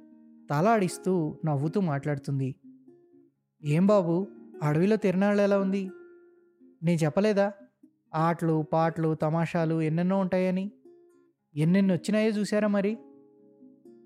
తలాడిస్తూ 0.50 1.40
నవ్వుతూ 1.46 1.82
మాట్లాడుతుంది. 1.82 2.56
ఏం 3.64 3.86
బాబు 3.86 4.28
అడవిలో 4.64 4.96
తిరణాళ్ళు 4.96 5.44
ఎలా 5.44 5.60
ఉంది? 5.60 5.92
నేను 6.84 7.06
చెప్పలేదా? 7.06 7.54
ఆటలు 8.16 8.66
పాటలు 8.74 9.16
తమాషాలు 9.16 9.82
ఎన్నెన్నో 9.82 10.20
ఉంటాయని? 10.20 10.72
ఎన్నెన్ని 11.56 11.94
వచ్చినాయో 11.94 12.32
చూసారా 12.32 12.68
మరి? 12.68 12.98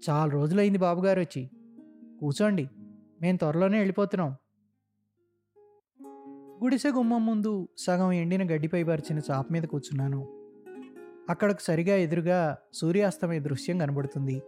చాలా 0.09 0.31
రోజులైంది 0.31 0.77
బాబుగారు 0.77 1.19
వచ్చి. 1.19 1.49
కూర్చోండి 2.19 2.69
మేము 3.21 3.37
త్వరలోనే 3.37 3.77
వెళ్ళిపోతున్నాం. 3.77 4.35
గుడిసె 6.63 6.89
గుమ్మం 6.89 7.25
ముందు 7.25 7.67
సగం 7.77 8.11
ఎండిన 8.11 8.55
గడ్డిపై 8.55 8.83
పరిచిన 8.83 9.19
చాప 9.31 9.51
మీద 9.51 9.63
కూర్చున్నాను. 9.63 10.37
అక్కడకు 11.29 11.62
సరిగా 11.62 11.96
ఎదురుగా 11.96 12.57
సూర్యాస్తమయ 12.74 13.39
దృశ్యం 13.39 13.77
కనబడుతుంది. 13.77 14.41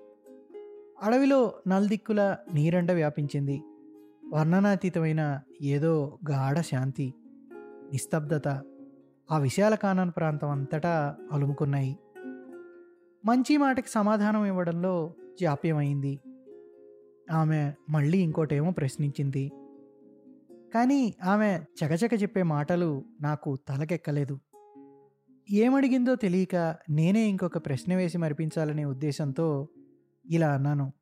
అడవిలో 1.04 1.54
నల్దిక్కుల 1.68 2.38
నీరండ 2.54 2.92
వ్యాపించింది. 2.92 3.62
వర్ణనాతీతమైన 4.34 5.40
ఏదో 5.62 6.20
గాఢ 6.32 6.60
శాంతి 6.60 7.14
నిస్తబ్దత 7.92 8.48
ఆ 9.32 9.38
విశాల 9.38 9.76
కానన్ 9.76 10.12
ప్రాంతం 10.18 10.50
అంతటా 10.50 11.16
అలుముకున్నాయి. 11.32 12.00
మంచి 13.26 13.58
మాటకి 13.58 13.90
సమాధానం 13.90 14.46
ఇవ్వడంలో 14.46 15.14
జాప్యమైంది. 15.42 16.20
ఆమె 17.32 17.74
మళ్ళీ 17.90 18.18
ఇంకోటేమో 18.18 18.72
ప్రశ్నించింది. 18.72 19.52
కానీ 20.74 21.16
ఆమె 21.24 21.60
చకచక 21.60 22.22
చెప్పే 22.22 22.44
మాటలు 22.44 23.04
నాకు 23.22 23.58
తలకెక్కలేదు. 23.70 24.40
ఏమడిగిందో 25.52 26.16
తెలియక 26.16 26.76
నేనే 26.90 27.22
ఇంకొక 27.22 27.58
ప్రశ్న 27.58 27.96
వేసి 27.96 28.18
మరిపించాలనే 28.18 28.86
ఉద్దేశంతో 28.86 29.68
ఇలా 30.26 30.54
అన్నాను. 30.54 30.94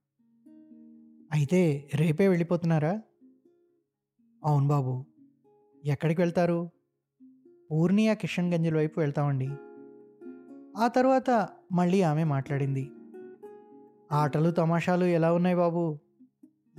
అయితే 1.31 1.89
రేపే 1.95 2.27
వెళ్ళిపోతున్నారా? 2.27 3.01
అవును 4.43 4.67
బాబు. 4.67 5.05
ఎక్కడికి 5.85 6.21
వెళ్తారు? 6.21 6.69
పూర్ణియా 7.71 8.13
కిషన్ 8.13 8.53
గంజ్ల 8.53 8.77
వైపు 8.77 8.99
వెళ్తామండి. 8.99 9.49
ఆ 10.77 10.87
తర్వాత 10.87 11.47
మళ్ళీ 11.71 12.01
ఆమె 12.01 12.23
మాట్లాడింది. 12.23 12.91
ఆటలు 14.11 14.51
తమాషాలు 14.51 15.05
ఎలా 15.05 15.33
ఉన్నాయి 15.33 15.55
బాబు? 15.55 15.99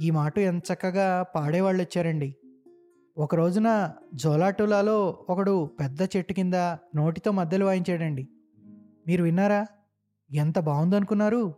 ఈ 0.00 0.10
మాట 0.10 0.38
ఎంత 0.38 0.62
చక్కగా 0.72 1.22
పాడేవాళ్ళు 1.22 1.82
వచ్చారండి 1.82 2.36
ఒక 3.18 3.34
రోజున 3.34 3.90
జోలాటులాలో 4.14 5.26
ఒకడు 5.30 5.70
పెద్ద 5.80 6.02
చెట్టు 6.02 6.32
కింద 6.32 6.54
నోటితో 6.96 7.32
మధ్యలు 7.32 7.64
వాయించాడండి. 7.64 8.28
మీరు 9.06 9.22
విన్నారా? 9.22 9.66
ఎంత 10.32 10.58
బాగుందనుకున్నారు? 10.58 11.54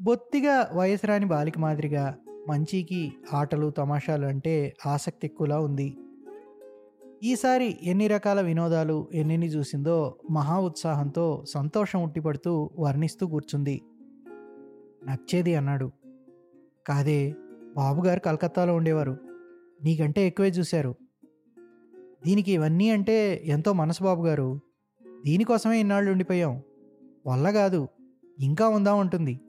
బొత్తిగా 0.00 0.70
వయసు 0.74 1.06
రాని 1.06 1.26
బాలిక 1.26 1.58
మాదిరిగా 1.58 2.18
మంచికి 2.48 3.12
ఆటలు 3.32 3.70
తమాషాలు 3.70 4.26
అంటే 4.26 4.74
ఆసక్తి 4.86 5.26
ఎక్కువలా 5.26 5.60
ఉంది. 5.60 5.96
ఈసారి 7.22 7.78
ఎన్ని 7.82 8.08
రకాల 8.08 8.40
వినోదాలు 8.40 9.08
ఎన్నెన్ని 9.14 9.46
చూసిందో 9.46 10.18
మహా 10.30 10.60
ఉత్సాహంతో 10.60 11.44
సంతోషం 11.48 12.02
ఉట్టిపడుతూ 12.02 12.70
వర్ణిస్తూ 12.78 13.26
కూర్చుంది. 13.26 13.82
నచ్చేది 15.04 15.54
అన్నాడు. 15.54 15.92
కాదే 16.86 17.34
బాబుగారు 17.76 18.20
కలకత్తాలో 18.20 18.74
ఉండేవారు. 18.74 19.18
నీకంటే 19.84 20.26
ఎక్కువే 20.26 20.48
చూశారు. 20.48 20.94
దీనికి 22.26 22.52
ఇవన్నీ 22.52 22.90
అంటే 22.90 23.42
ఎంతో 23.44 23.72
మనసు 23.72 24.02
బాబు 24.02 24.26
గారు 24.26 24.60
దీనికోసమే 25.24 25.80
ఇన్నాళ్ళు 25.80 26.10
ఉండిపోయాం. 26.10 26.62
వల్ల 27.26 27.50
కాదు 27.50 27.88
ఇంకా 28.40 28.68
ఉందాం 28.68 29.00
ఉంటుంది 29.00 29.40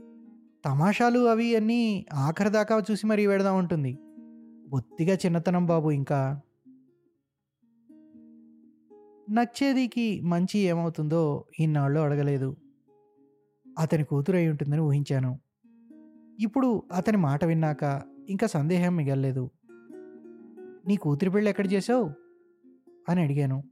తమాషాలు 0.65 1.19
అవి 1.19 1.55
అన్నీ 1.55 2.05
ఆఖరి 2.13 2.49
దాకా 2.49 2.83
చూసి 2.91 3.07
మరీ 3.07 3.27
వెడదాం 3.27 3.57
ఉంటుంది 3.57 3.97
బొత్తిగా 4.69 5.15
చిన్నతనం 5.15 5.65
బాబు 5.65 5.91
ఇంకా. 5.91 6.41
నచ్చేదికి 9.29 10.21
మంచి 10.21 10.59
ఏమవుతుందో 10.59 11.45
ఇన్నాళ్ళు 11.59 11.99
అడగలేదు. 11.99 12.57
అతని 13.79 14.03
కూతురు 14.03 14.37
అయి 14.37 14.49
ఉంటుందని 14.49 14.81
ఊహించాను. 14.81 15.39
ఇప్పుడు 16.39 16.83
అతని 16.93 17.17
మాట 17.17 17.45
విన్నాక 17.45 18.12
ఇంకా 18.29 18.47
సందేహం 18.47 18.95
మిగల్లేదు. 18.95 19.51
నీ 20.87 20.95
కూతురి 20.95 21.31
పెళ్ళి 21.31 21.49
ఎక్కడ 21.49 21.73
చేసావు 21.73 22.11
అని 23.09 23.21
అడిగాను. 23.21 23.63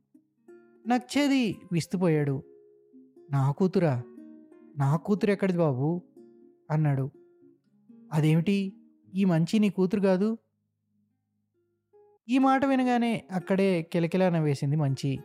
నచ్చేది 0.87 1.57
విస్తుపోయాడు. 1.71 2.43
నా 3.31 3.51
కూతురా? 3.51 4.03
నా 4.77 4.95
కూతురు 4.95 5.31
ఎక్కడిది 5.31 5.59
బాబు? 5.59 6.01
అన్నాడు. 6.71 7.11
అదేమిటి? 8.13 8.73
ఈ 9.15 9.25
మంచి 9.25 9.59
నీ 9.59 9.69
కూతురు 9.69 10.01
కాదు? 10.01 10.37
ఈ 12.29 12.37
మాట 12.37 12.65
వినగానే 12.65 13.27
అక్కడే 13.31 13.81
కిలకిలా 13.81 14.29
నవ్వేసింది 14.29 14.75
మంచి. 14.75 15.19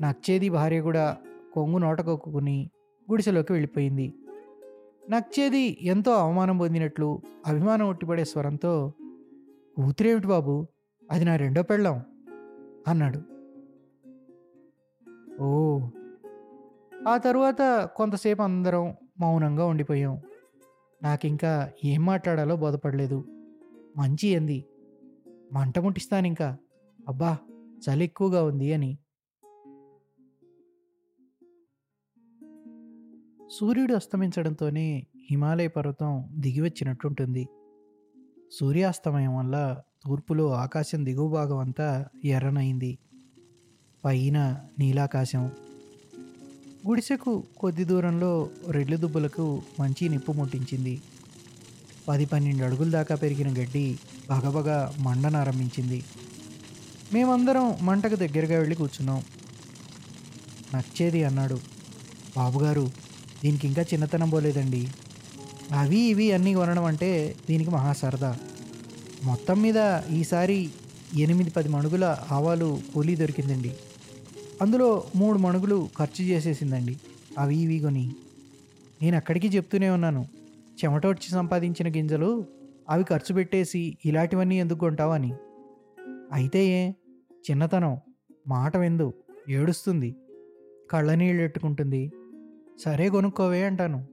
నచ్చేది 0.00 0.48
భార్య 0.48 0.80
కూడా 0.80 1.16
కొంగు 1.52 1.78
నోటకొక్కుని 1.78 2.70
గుడిసెలోకి 3.10 3.52
వెళ్ళిపోయింది. 3.52 4.14
నచ్చేది 5.04 5.78
ఎంతో 5.82 6.12
అవమానం 6.14 6.58
పొందినట్లు 6.58 7.22
అభిమానం 7.46 7.88
ఉట్టిపడే 7.88 8.24
స్వరంతో 8.24 8.94
ఊతిరేమిటి 9.78 10.26
బాబు 10.26 10.68
అది 11.10 11.24
నా 11.24 11.36
రెండో 11.36 11.62
పెళ్ళాం 11.62 12.02
అన్నాడు. 12.86 13.20
ఓ! 15.40 15.48
ఆ 17.06 17.16
తరువాత 17.16 17.86
కొంతసేపు 17.96 18.42
అందరం 18.42 18.94
మౌనంగా 19.20 19.64
ఉండిపోయాం. 19.64 20.14
నాకింకా 21.02 21.70
ఏం 21.84 22.04
మాట్లాడాలో 22.04 22.56
బోధపడలేదు. 22.56 23.18
మంచి 23.96 24.28
ఏంది 24.28 24.66
మంట 25.52 25.78
ముట్టిస్తాను 25.78 26.26
ఇంకా 26.26 26.58
అబ్బా! 27.06 27.36
చలి 27.80 28.04
ఎక్కువగా 28.04 28.42
ఉంది 28.42 28.72
అని. 28.72 28.98
సూర్యుడు 33.52 33.94
అస్తమించడంతోనే 33.94 35.06
హిమాలయ 35.30 35.68
పర్వతం 35.68 36.28
దిగివచ్చినట్టుంటుంది. 36.32 37.48
సూర్యాస్తమయం 38.52 39.36
వల్ల 39.36 39.80
తూర్పులో 40.04 40.52
ఆకాశం 40.52 41.04
దిగువ 41.04 41.28
భాగం 41.28 41.58
అంతా 41.58 42.06
ఎర్రనైంది 42.24 42.98
పైన 44.04 44.60
నీలాకాశం. 44.78 45.50
గుడిసెకు 46.86 47.44
కొద్ది 47.56 47.84
దూరంలో 47.84 48.48
రెడ్లు 48.70 48.96
దుబ్బులకు 48.96 49.62
మంచి 49.80 50.08
నిప్పు 50.08 50.32
ముట్టించింది. 50.32 51.02
పది 52.08 52.24
పన్నెండు 52.24 52.64
అడుగుల 52.64 52.90
దాకా 52.90 53.14
పెరిగిన 53.14 53.62
గడ్డి 53.62 53.98
బగబగా 54.30 54.94
మండనారంభించింది 54.98 56.02
మేమందరం 57.12 57.76
మంటకు 57.82 58.14
దగ్గరగా 58.14 58.58
వెళ్ళి 58.58 58.76
కూర్చున్నాం. 58.76 59.22
నచ్చేది 60.74 61.24
అన్నాడు. 61.24 61.58
బాబుగారు 62.36 63.11
దీనికి 63.44 63.66
ఇంకా 63.66 63.82
చిన్నతనం 63.82 64.30
పోలేదండి. 64.30 64.88
అవి 65.72 65.98
ఇవి 65.98 66.32
అన్నీ 66.32 66.54
కొనడం 66.54 66.84
అంటే 66.84 67.34
దీనికి 67.48 67.70
మహా 67.70 67.92
సరదా 67.92 68.36
మొత్తం 69.24 69.62
మీద 69.62 70.00
ఈసారి 70.12 70.70
ఎనిమిది 71.16 71.50
పది 71.50 71.68
మణుగుల 71.68 72.16
ఆవాలు 72.30 72.80
కూలీ 72.94 73.16
దొరికిందండి. 73.16 73.72
అందులో 74.62 75.04
మూడు 75.16 75.38
మణుగులు 75.38 75.88
ఖర్చు 75.98 76.24
చేసేసిందండి. 76.24 76.96
అవి 77.38 77.56
ఇవి 77.56 77.80
కొని. 77.80 78.14
నేను 79.02 79.16
అక్కడికి 79.16 79.46
చెప్తూనే 79.48 79.90
ఉన్నాను. 79.90 80.26
చెమటోడ్చి 80.84 81.30
సంపాదించిన 81.30 81.96
గింజలు 81.96 82.46
అవి 82.88 83.04
ఖర్చు 83.04 83.34
పెట్టేసి 83.34 83.96
ఇలాంటివన్నీ 84.04 84.60
ఎందుకు 84.60 84.78
కొంటావు 84.78 85.12
అని. 85.12 85.34
అయితే 86.32 86.66
ఏ? 86.66 86.90
చిన్నతనం. 87.50 87.96
మాట 88.48 88.76
వెందు 88.76 89.12
ఏడుస్తుంది. 89.48 90.16
కళ్ళనీళ్ళు 90.90 91.42
ఎట్టుకుంటుంది. 91.42 92.12
సరే 92.78 93.08
కొనుక్కోవే 93.08 93.64
అంటాను. 93.64 94.06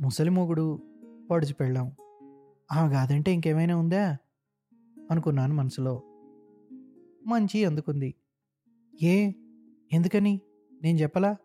ముసలి 0.00 0.30
మొగుడు 0.30 0.82
పడుచు 1.30 1.54
పెళ్ళాం. 1.54 1.92
ఆమె 2.72 2.90
కాదంటే 2.90 3.32
ఇంకేమైనా 3.32 3.76
ఉందా? 3.76 4.16
అనుకున్నాను 5.10 5.54
మనసులో. 5.54 6.02
మంచి 7.26 7.64
అందుకుంది. 7.64 8.14
ఏ? 9.02 9.32
ఎందుకని? 9.92 10.40
నేను 10.82 10.98
చెప్పలా? 10.98 11.36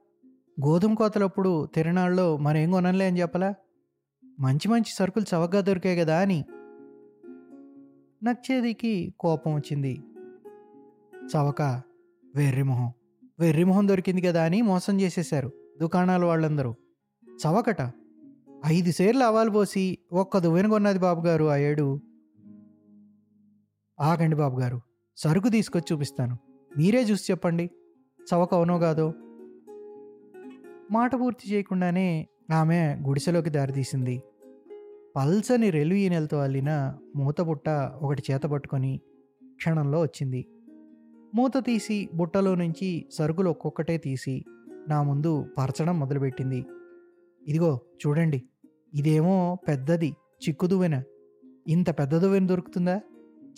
గోధుమ 0.65 0.93
కోతలప్పుడు 0.93 1.65
తిరణాల్లో 1.65 2.37
మరేం 2.37 2.71
కొనలే 2.71 3.07
అని 3.07 3.21
చెప్పలా? 3.21 3.55
మంచి 4.39 4.67
మంచి 4.67 4.91
సరుకులు 4.93 5.35
చవకగా 5.35 5.61
దొరికాయి 5.61 5.99
కదా 5.99 6.19
అని. 6.19 6.45
నచ్చేదికి 8.23 9.13
కోపం 9.19 9.55
వచ్చింది. 9.55 10.03
చవక 11.35 11.81
వెర్రిమొహం 12.35 12.93
వెర్రిమొహం 13.39 13.87
దొరికింది 13.87 14.21
కదా 14.21 14.43
అని 14.43 14.61
మోసం 14.61 15.01
చేసేశారు. 15.01 15.64
దుకాణాల 15.81 16.25
వాళ్ళందరూ. 16.25 16.75
చవకట. 17.29 17.91
ఐదు 18.65 18.91
సేర్లు 18.91 19.23
అవాలు 19.23 19.49
పోసి 19.49 19.97
ఒక్క 20.11 20.37
దువ్వెన 20.37 20.67
కొన్నది 20.67 20.99
బాబుగారు 20.99 21.45
ఆ 21.45 21.57
ఏడు. 21.57 21.99
ఆగండి 23.99 24.35
బాబుగారు 24.35 24.81
సరుకు 25.17 25.49
తీసుకొచ్చి 25.49 25.93
చూపిస్తాను. 25.93 26.37
మీరే 26.77 27.01
చూసి 27.01 27.31
చెప్పండి. 27.31 27.69
చవక 28.21 28.53
అవునో 28.53 28.79
కాదో? 28.79 29.13
మాట 30.91 31.15
పూర్తి 31.15 31.53
చేయకుండానే 31.53 32.27
ఆమె 32.53 32.95
గుడిసెలోకి 33.07 33.49
దారితీసింది 33.49 34.21
పల్సని 35.15 35.69
రెలు 35.69 35.93
ఈనెలతో 35.93 36.37
అల్లిన 36.37 36.97
మూత 37.15 37.41
బుట్ట 37.41 37.69
ఒకటి 38.01 38.23
చేత 38.31 38.41
పట్టుకొని 38.41 39.01
క్షణంలో 39.55 40.01
వచ్చింది. 40.01 40.45
మూత 41.35 41.51
తీసి 41.57 42.09
బుట్టలో 42.15 42.55
నుంచి 42.55 43.05
సరుకులు 43.11 43.49
ఒక్కొక్కటే 43.49 43.97
తీసి 43.97 44.45
నా 44.87 45.03
ముందు 45.03 45.45
పరచడం 45.57 45.99
మొదలుపెట్టింది. 45.99 46.65
ఇదిగో 47.47 47.81
చూడండి 48.07 48.43
ఇదేమో 48.93 49.57
పెద్దది 49.67 50.15
చిక్కు 50.47 50.67
దువ్వెన 50.67 51.03
ఇంత 51.67 51.89
పెద్ద 51.89 52.15
దువ్వెన 52.15 52.47
దొరుకుతుందా? 52.47 52.97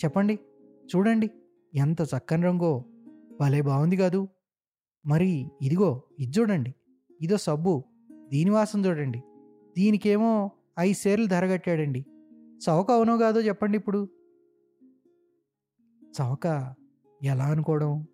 చెప్పండి 0.04 0.40
చూడండి 0.96 1.30
ఎంత 1.76 2.02
చక్కని 2.02 2.44
రంగో. 2.44 2.86
భలే 3.42 3.62
బాగుంది 3.62 3.98
కాదు. 3.98 4.28
మరి 5.06 5.52
ఇదిగో 5.62 6.04
ఇది 6.20 6.40
చూడండి 6.40 6.76
ఇదో 7.22 7.38
సబ్బు 7.38 7.84
దీని 8.30 8.50
వాసన 8.50 8.86
చూడండి. 8.86 9.24
దీనికేమో 9.78 10.52
ఐదు 10.80 10.98
సేర్లు 10.98 11.26
ధర 11.26 11.48
కట్టాడండి. 11.48 12.06
చవక 12.70 12.92
అవునో 12.92 13.18
కాదో 13.18 13.42
చెప్పండి 13.42 13.78
ఇప్పుడు. 13.78 14.08
చవక 16.22 16.76
ఎలా 17.24 17.46
అనుకోవడం? 17.46 18.08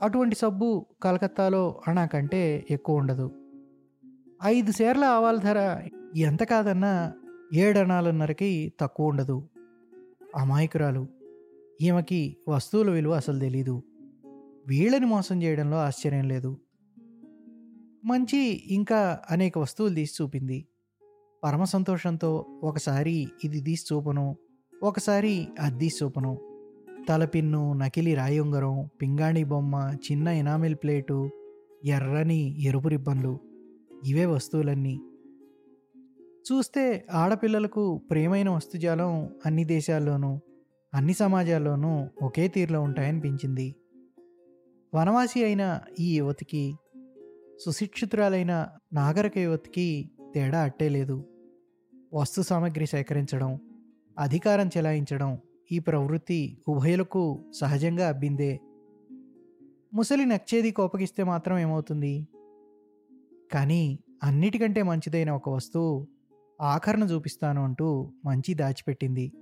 అటువంటి 0.00 0.36
సబ్బు 0.36 0.86
కలకత్తాలో 1.02 1.82
అనాకంటే 1.88 2.66
ఎక్కువ 2.70 2.96
ఉండదు. 2.96 3.30
ఐదు 4.44 4.72
సేర్ల 4.72 5.04
ఆవాల 5.04 5.36
ధర 5.36 5.88
ఎంత 6.16 6.42
కాదన్నా 6.42 7.12
ఏడనాలన్నరకి 7.54 8.72
తక్కువ 8.80 9.06
ఉండదు. 9.06 9.48
అమాయకురాలు. 10.36 11.08
ఈమెకి 11.80 12.36
వస్తువుల 12.48 12.90
విలువ 12.90 13.14
అసలు 13.14 13.38
తెలీదు. 13.38 13.82
వీళ్ళని 14.66 15.06
మోసం 15.06 15.42
చేయడంలో 15.42 15.76
ఆశ్చర్యం 15.76 16.28
లేదు. 16.28 16.60
మంచి 18.04 18.62
ఇంకా 18.74 19.20
అనేక 19.30 19.58
వస్తువులు 19.58 19.94
తీసి 19.94 20.22
చూపింది. 20.22 20.66
పరమ 21.44 21.64
సంతోషంతో 21.64 22.60
ఒకసారి 22.62 23.28
ఇది 23.44 23.60
తీసి 23.60 23.94
చూపను 23.94 24.36
ఒకసారి 24.82 25.48
అది 25.60 25.78
తీసి 25.78 26.04
చూపను. 26.04 26.55
తలపిన్ను 27.08 27.72
నకిలీ 27.72 28.14
రాయి 28.14 28.40
ఉంగరం 28.40 28.88
పింగాణి 29.02 29.44
బొమ్మ 29.44 29.94
చిన్న 30.12 30.28
ఎనామిల్ 30.28 30.74
ప్లేటు 30.74 31.30
ఎర్రని 31.84 32.62
ఎరుపు 32.62 32.88
రిబ్బన్లు. 32.88 33.40
ఇవే 34.04 34.26
వస్తువులన్నీ. 34.26 35.00
చూస్తే 36.52 37.06
ఆడపిల్లలకు 37.10 37.96
ప్రేమైన 38.10 38.50
వస్తుజాలం 38.50 39.30
అన్ని 39.46 39.64
దేశాల్లోనూ 39.64 40.40
అన్ని 40.94 41.12
సమాజాల్లోనూ 41.12 42.08
ఒకే 42.22 42.48
తీరులో 42.48 42.80
ఉంటాయనిపించింది. 42.80 43.74
వనవాసి 44.94 45.44
అయిన 45.44 45.80
ఈ 46.00 46.16
యువతికి 46.16 46.76
సుశిక్షితురాలైన 47.60 48.66
నాగరిక 48.92 49.38
యువతికి 49.38 50.10
తేడా 50.34 50.60
అట్టే 50.60 50.88
లేదు. 50.88 51.24
వస్తు 52.14 52.42
సామాగ్రి 52.42 52.86
సేకరించడం 52.86 53.58
అధికారం 54.18 54.68
చెలాయించడం 54.68 55.38
ఈ 55.72 55.78
ప్రవృత్తి 55.78 56.58
ఉభయులకు 56.68 57.44
సహజంగా 57.54 58.08
అబ్బిందే. 58.08 58.60
ముసలి 59.94 60.24
నచ్చేది 60.24 60.70
కోపగిస్తే 60.70 61.24
మాత్రం 61.24 61.58
ఏమవుతుంది? 61.58 62.28
కానీ 63.52 63.98
అన్నిటికంటే 64.22 64.82
మంచిదైన 64.82 65.30
ఒక 65.30 65.48
వస్తువు 65.48 66.06
ఆఖరణ 66.60 67.02
చూపిస్తాను 67.02 67.64
అంటూ 67.64 68.12
మంచి 68.24 68.54
దాచిపెట్టింది. 68.54 69.32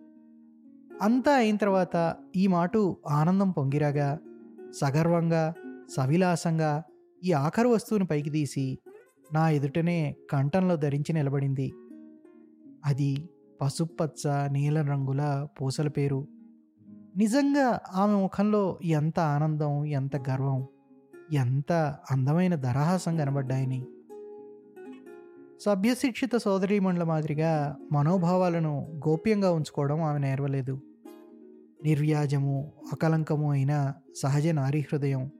అంతా 1.02 1.32
అయిన 1.32 1.56
తర్వాత 1.56 2.16
ఈ 2.36 2.46
మాటు 2.46 2.96
ఆనందం 3.08 3.50
పొంగిరాగా 3.50 4.18
సగర్వంగా 4.76 5.54
సవిలాసంగా 5.96 6.82
ఈ 7.24 7.32
ఆఖరు 7.32 7.68
వస్తువుని 7.68 8.06
పైకి 8.06 8.30
తీసి 8.30 8.78
నా 9.32 9.50
ఎదుటనే 9.50 10.16
కంఠంలో 10.30 10.76
ధరించి 10.76 11.12
నిలబడింది. 11.12 11.72
అది 12.84 13.28
పసుపచ్చ 13.60 14.48
నీలం 14.52 14.86
రంగుల 14.86 15.46
పూసల 15.60 15.88
పేరు. 15.88 16.28
నిజంగా 17.16 17.80
ఆమె 17.92 18.14
ముఖంలో 18.14 18.78
ఎంత 18.84 19.20
ఆనందం 19.20 19.84
ఎంత 19.84 20.16
గర్వం 20.16 20.66
ఎంత 21.32 21.96
అందమైన 22.10 22.54
దరహాసం 22.54 23.16
కనబడ్డాయని. 23.16 23.86
సభ్యశిక్షిత 25.60 26.36
సోదరీమణుల 26.36 27.02
మాదిరిగా 27.02 27.76
మనోభావాలను 27.92 29.00
గోప్యంగా 29.08 29.50
ఉంచుకోవడం 29.50 30.02
ఆమె 30.02 30.18
నేర్వలేదు. 30.18 30.80
నిర్వ్యాజము 31.84 32.72
అకలంకము 32.92 33.52
అయిన 33.52 33.92
సహజ 34.16 34.46
నారీ 34.46 34.80
హృదయం 34.80 35.30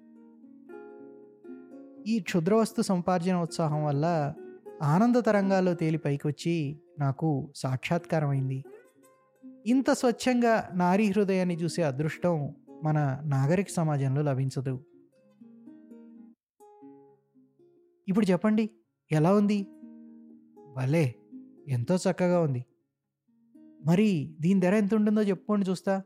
ఈ 2.06 2.20
క్షుద్రవస్తు 2.20 2.82
సంపార్జన 2.82 3.36
ఉత్సాహం 3.36 3.84
వల్ల 3.84 4.34
ఆనంద 4.82 5.16
తరంగాల్లో 5.16 5.74
తేలి 5.74 5.98
పైకి 5.98 6.26
వచ్చి 6.26 6.80
నాకు 6.98 7.52
సాక్షాత్కారమైంది. 7.56 8.64
ఇంత 9.66 9.90
స్వచ్ఛంగా 9.90 10.70
నారీ 10.74 11.06
హృదయాన్ని 11.06 11.54
చూసే 11.54 11.82
అదృష్టం 11.82 12.54
మన 12.84 13.20
నాగరిక 13.24 13.66
సమాజంలో 13.68 14.22
లభించదు. 14.22 14.84
ఇప్పుడు 18.08 18.26
చెప్పండి 18.26 18.70
ఎలా 19.12 19.34
ఉంది? 19.34 19.66
భలే! 20.76 21.14
ఎంతో 21.68 21.94
చక్కగా 21.94 22.40
ఉంది. 22.40 22.64
మరి 23.86 24.36
దీని 24.40 24.60
ధర 24.60 24.74
ఎంత 24.74 24.94
ఉంటుందో 24.94 25.22
చెప్పుకోండి 25.22 25.70
చూస్తా. 25.70 26.02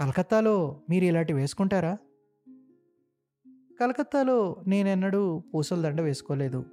కలకత్తాలో 0.00 0.82
మీరు 0.90 1.04
ఇలాంటి 1.04 1.32
వేసుకుంటారా? 1.32 1.98
కలకత్తాలో 3.80 4.64
నేనెన్నడూ 4.66 5.38
పూసల 5.38 5.82
దండ 5.82 6.00
వేసుకోలేదు. 6.00 6.64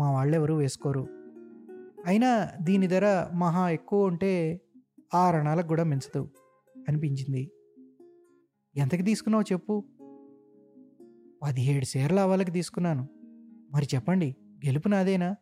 మా 0.00 0.10
వాళ్ళెవరూ 0.10 0.56
వేసుకోరు. 0.56 1.08
అయినా 2.06 2.48
దీని 2.62 2.86
ధర 2.86 3.30
మహా 3.34 3.70
ఎక్కువ 3.70 4.04
ఉంటే 4.04 4.60
ఆరణాలకు 5.14 5.66
కూడా 5.66 5.84
మించదు 5.84 6.28
అనిపించింది. 6.88 7.50
ఎంతకి 8.76 9.02
తీసుకున్నావు 9.02 9.52
చెప్పు. 9.52 9.84
పదిహేడు 11.42 11.84
సేర్ల 11.84 12.20
అవ్వాలకి 12.20 12.50
తీసుకున్నాను. 12.50 13.08
మరి 13.72 13.86
చెప్పండి 13.94 14.36
గెలుపు 14.66 14.88
నాదేనా? 14.88 15.36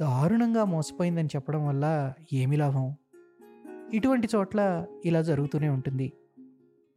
దారుణంగా 0.00 0.64
మోసపోయిందని 0.64 1.26
చెప్పడం 1.26 1.66
వల్ల 1.66 2.12
ఏమి 2.32 2.56
లాభం? 2.56 2.96
ఇటువంటి 3.94 4.28
చోట్ల 4.34 4.86
ఇలా 5.04 5.22
జరుగుతూనే 5.22 5.68
ఉంటుంది. 5.68 6.12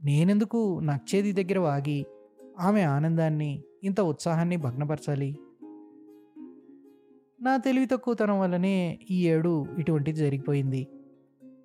నేనెందుకు 0.03 0.79
నచ్చేది 0.79 1.31
దగ్గర 1.31 1.59
వాగి 1.59 2.05
ఆమె 2.59 2.81
ఆనందాన్ని 2.81 3.63
ఇంత 3.83 4.01
ఉత్సాహాన్ని 4.01 4.57
భగ్నపరచాలి? 4.57 5.39
నా 7.45 7.57
తెలివి 7.57 7.85
తక్కువతనం 7.85 8.39
వల్లనే 8.39 8.99
ఈ 9.11 9.27
ఏడు 9.27 9.65
ఇటువంటిది 9.79 10.17
జరిగిపోయింది. 10.17 10.87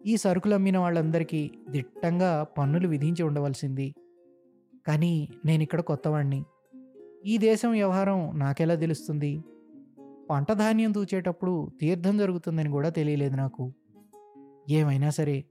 ఈ 0.06 0.16
సరుకులు 0.16 0.54
అమ్మిన 0.54 0.78
వాళ్ళందరికీ 0.78 1.50
దిట్టంగా 1.70 2.46
పన్నులు 2.58 2.88
విధించి 2.88 3.22
ఉండవలసింది. 3.22 3.94
కానీ 4.86 5.28
నేను 5.44 5.62
ఇక్కడ 5.62 5.80
కొత్తవాణ్ణి. 5.80 6.44
ఈ 7.26 7.38
దేశం 7.38 7.70
వ్యవహారం 7.70 8.38
నాకెలా 8.38 8.74
తెలుస్తుంది? 8.74 9.44
పంట 10.30 10.52
ధాన్యం 10.52 10.92
తూచేటప్పుడు 10.92 11.70
తీర్థం 11.80 12.18
జరుగుతుందని 12.18 12.70
కూడా 12.70 12.88
తెలియలేదు 12.88 13.36
నాకు. 13.36 13.72
ఏమైనా 14.70 15.10
సరే 15.10 15.44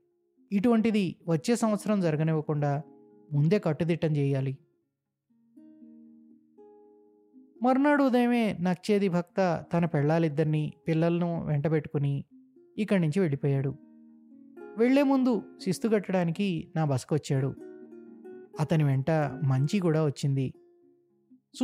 ఇటువంటిది 0.52 1.15
వచ్చే 1.28 1.56
సంవత్సరం 1.56 2.02
జరగనివ్వకుండా 2.02 2.82
ముందే 3.32 3.60
కట్టుదిట్టం 3.60 4.15
చేయాలి. 4.15 4.58
మర్నాడు 7.63 8.04
ఉదయమే 8.04 8.58
నచ్చేది 8.60 9.10
భక్త 9.10 9.65
తన 9.74 9.86
పెళ్ళాలిద్దరినీ 9.86 10.74
పిల్లలను 10.88 11.45
వెంటబెట్టుకుని 11.45 12.24
ఇక్కడి 12.78 13.02
నుంచి 13.02 13.19
వెళ్ళిపోయాడు. 13.19 13.76
వెళ్ళే 14.78 15.04
ముందు 15.04 15.43
శిస్తు 15.63 15.88
కట్టడానికి 15.88 16.72
నా 16.76 16.86
బస్కు 16.86 17.15
వచ్చాడు 17.15 17.56
అతని 18.60 18.84
వెంట 18.84 19.12
మంచి 19.43 19.80
కూడా 19.80 20.06
వచ్చింది. 20.06 20.54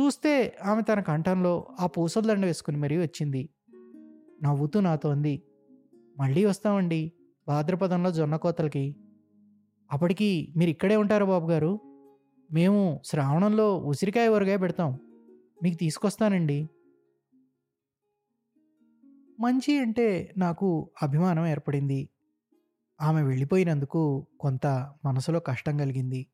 చూస్తే 0.00 0.56
ఆమె 0.64 0.82
తన 0.82 1.00
కంఠంలో 1.00 1.66
ఆ 1.80 1.86
పూసదండ 1.86 2.44
వేసుకుని 2.44 2.76
మరీ 2.76 2.98
వచ్చింది. 2.98 3.48
నవ్వుతూ 4.42 4.80
నాతో 4.80 5.10
అంది 5.10 5.42
మళ్ళీ 6.18 6.44
వస్తామండి 6.44 7.12
భాద్రపదంలో 7.48 8.12
జొన్న 8.12 8.36
కోతలకి 8.36 8.96
అప్పటికి 9.92 10.54
మీరు 10.56 10.70
ఇక్కడే 10.70 10.96
ఉంటారు 10.96 11.24
బాబు 11.24 11.50
గారు 11.50 11.80
మేము 12.52 13.02
శ్రావణంలో 13.04 13.78
ఉసిరికాయ 13.78 14.28
ఊరగాయ 14.28 14.56
పెడతాం. 14.56 14.98
మీకు 15.62 15.76
తీసుకొస్తానండి. 15.76 16.68
మంచి 19.40 19.78
అంటే 19.78 20.34
నాకు 20.38 20.90
అభిమానం 21.02 21.46
ఏర్పడింది. 21.46 22.08
ఆమె 23.00 23.22
వెళ్ళిపోయినందుకు 23.22 24.26
కొంత 24.40 24.66
మనసులో 25.04 25.40
కష్టం 25.40 25.76
కలిగింది. 25.76 26.26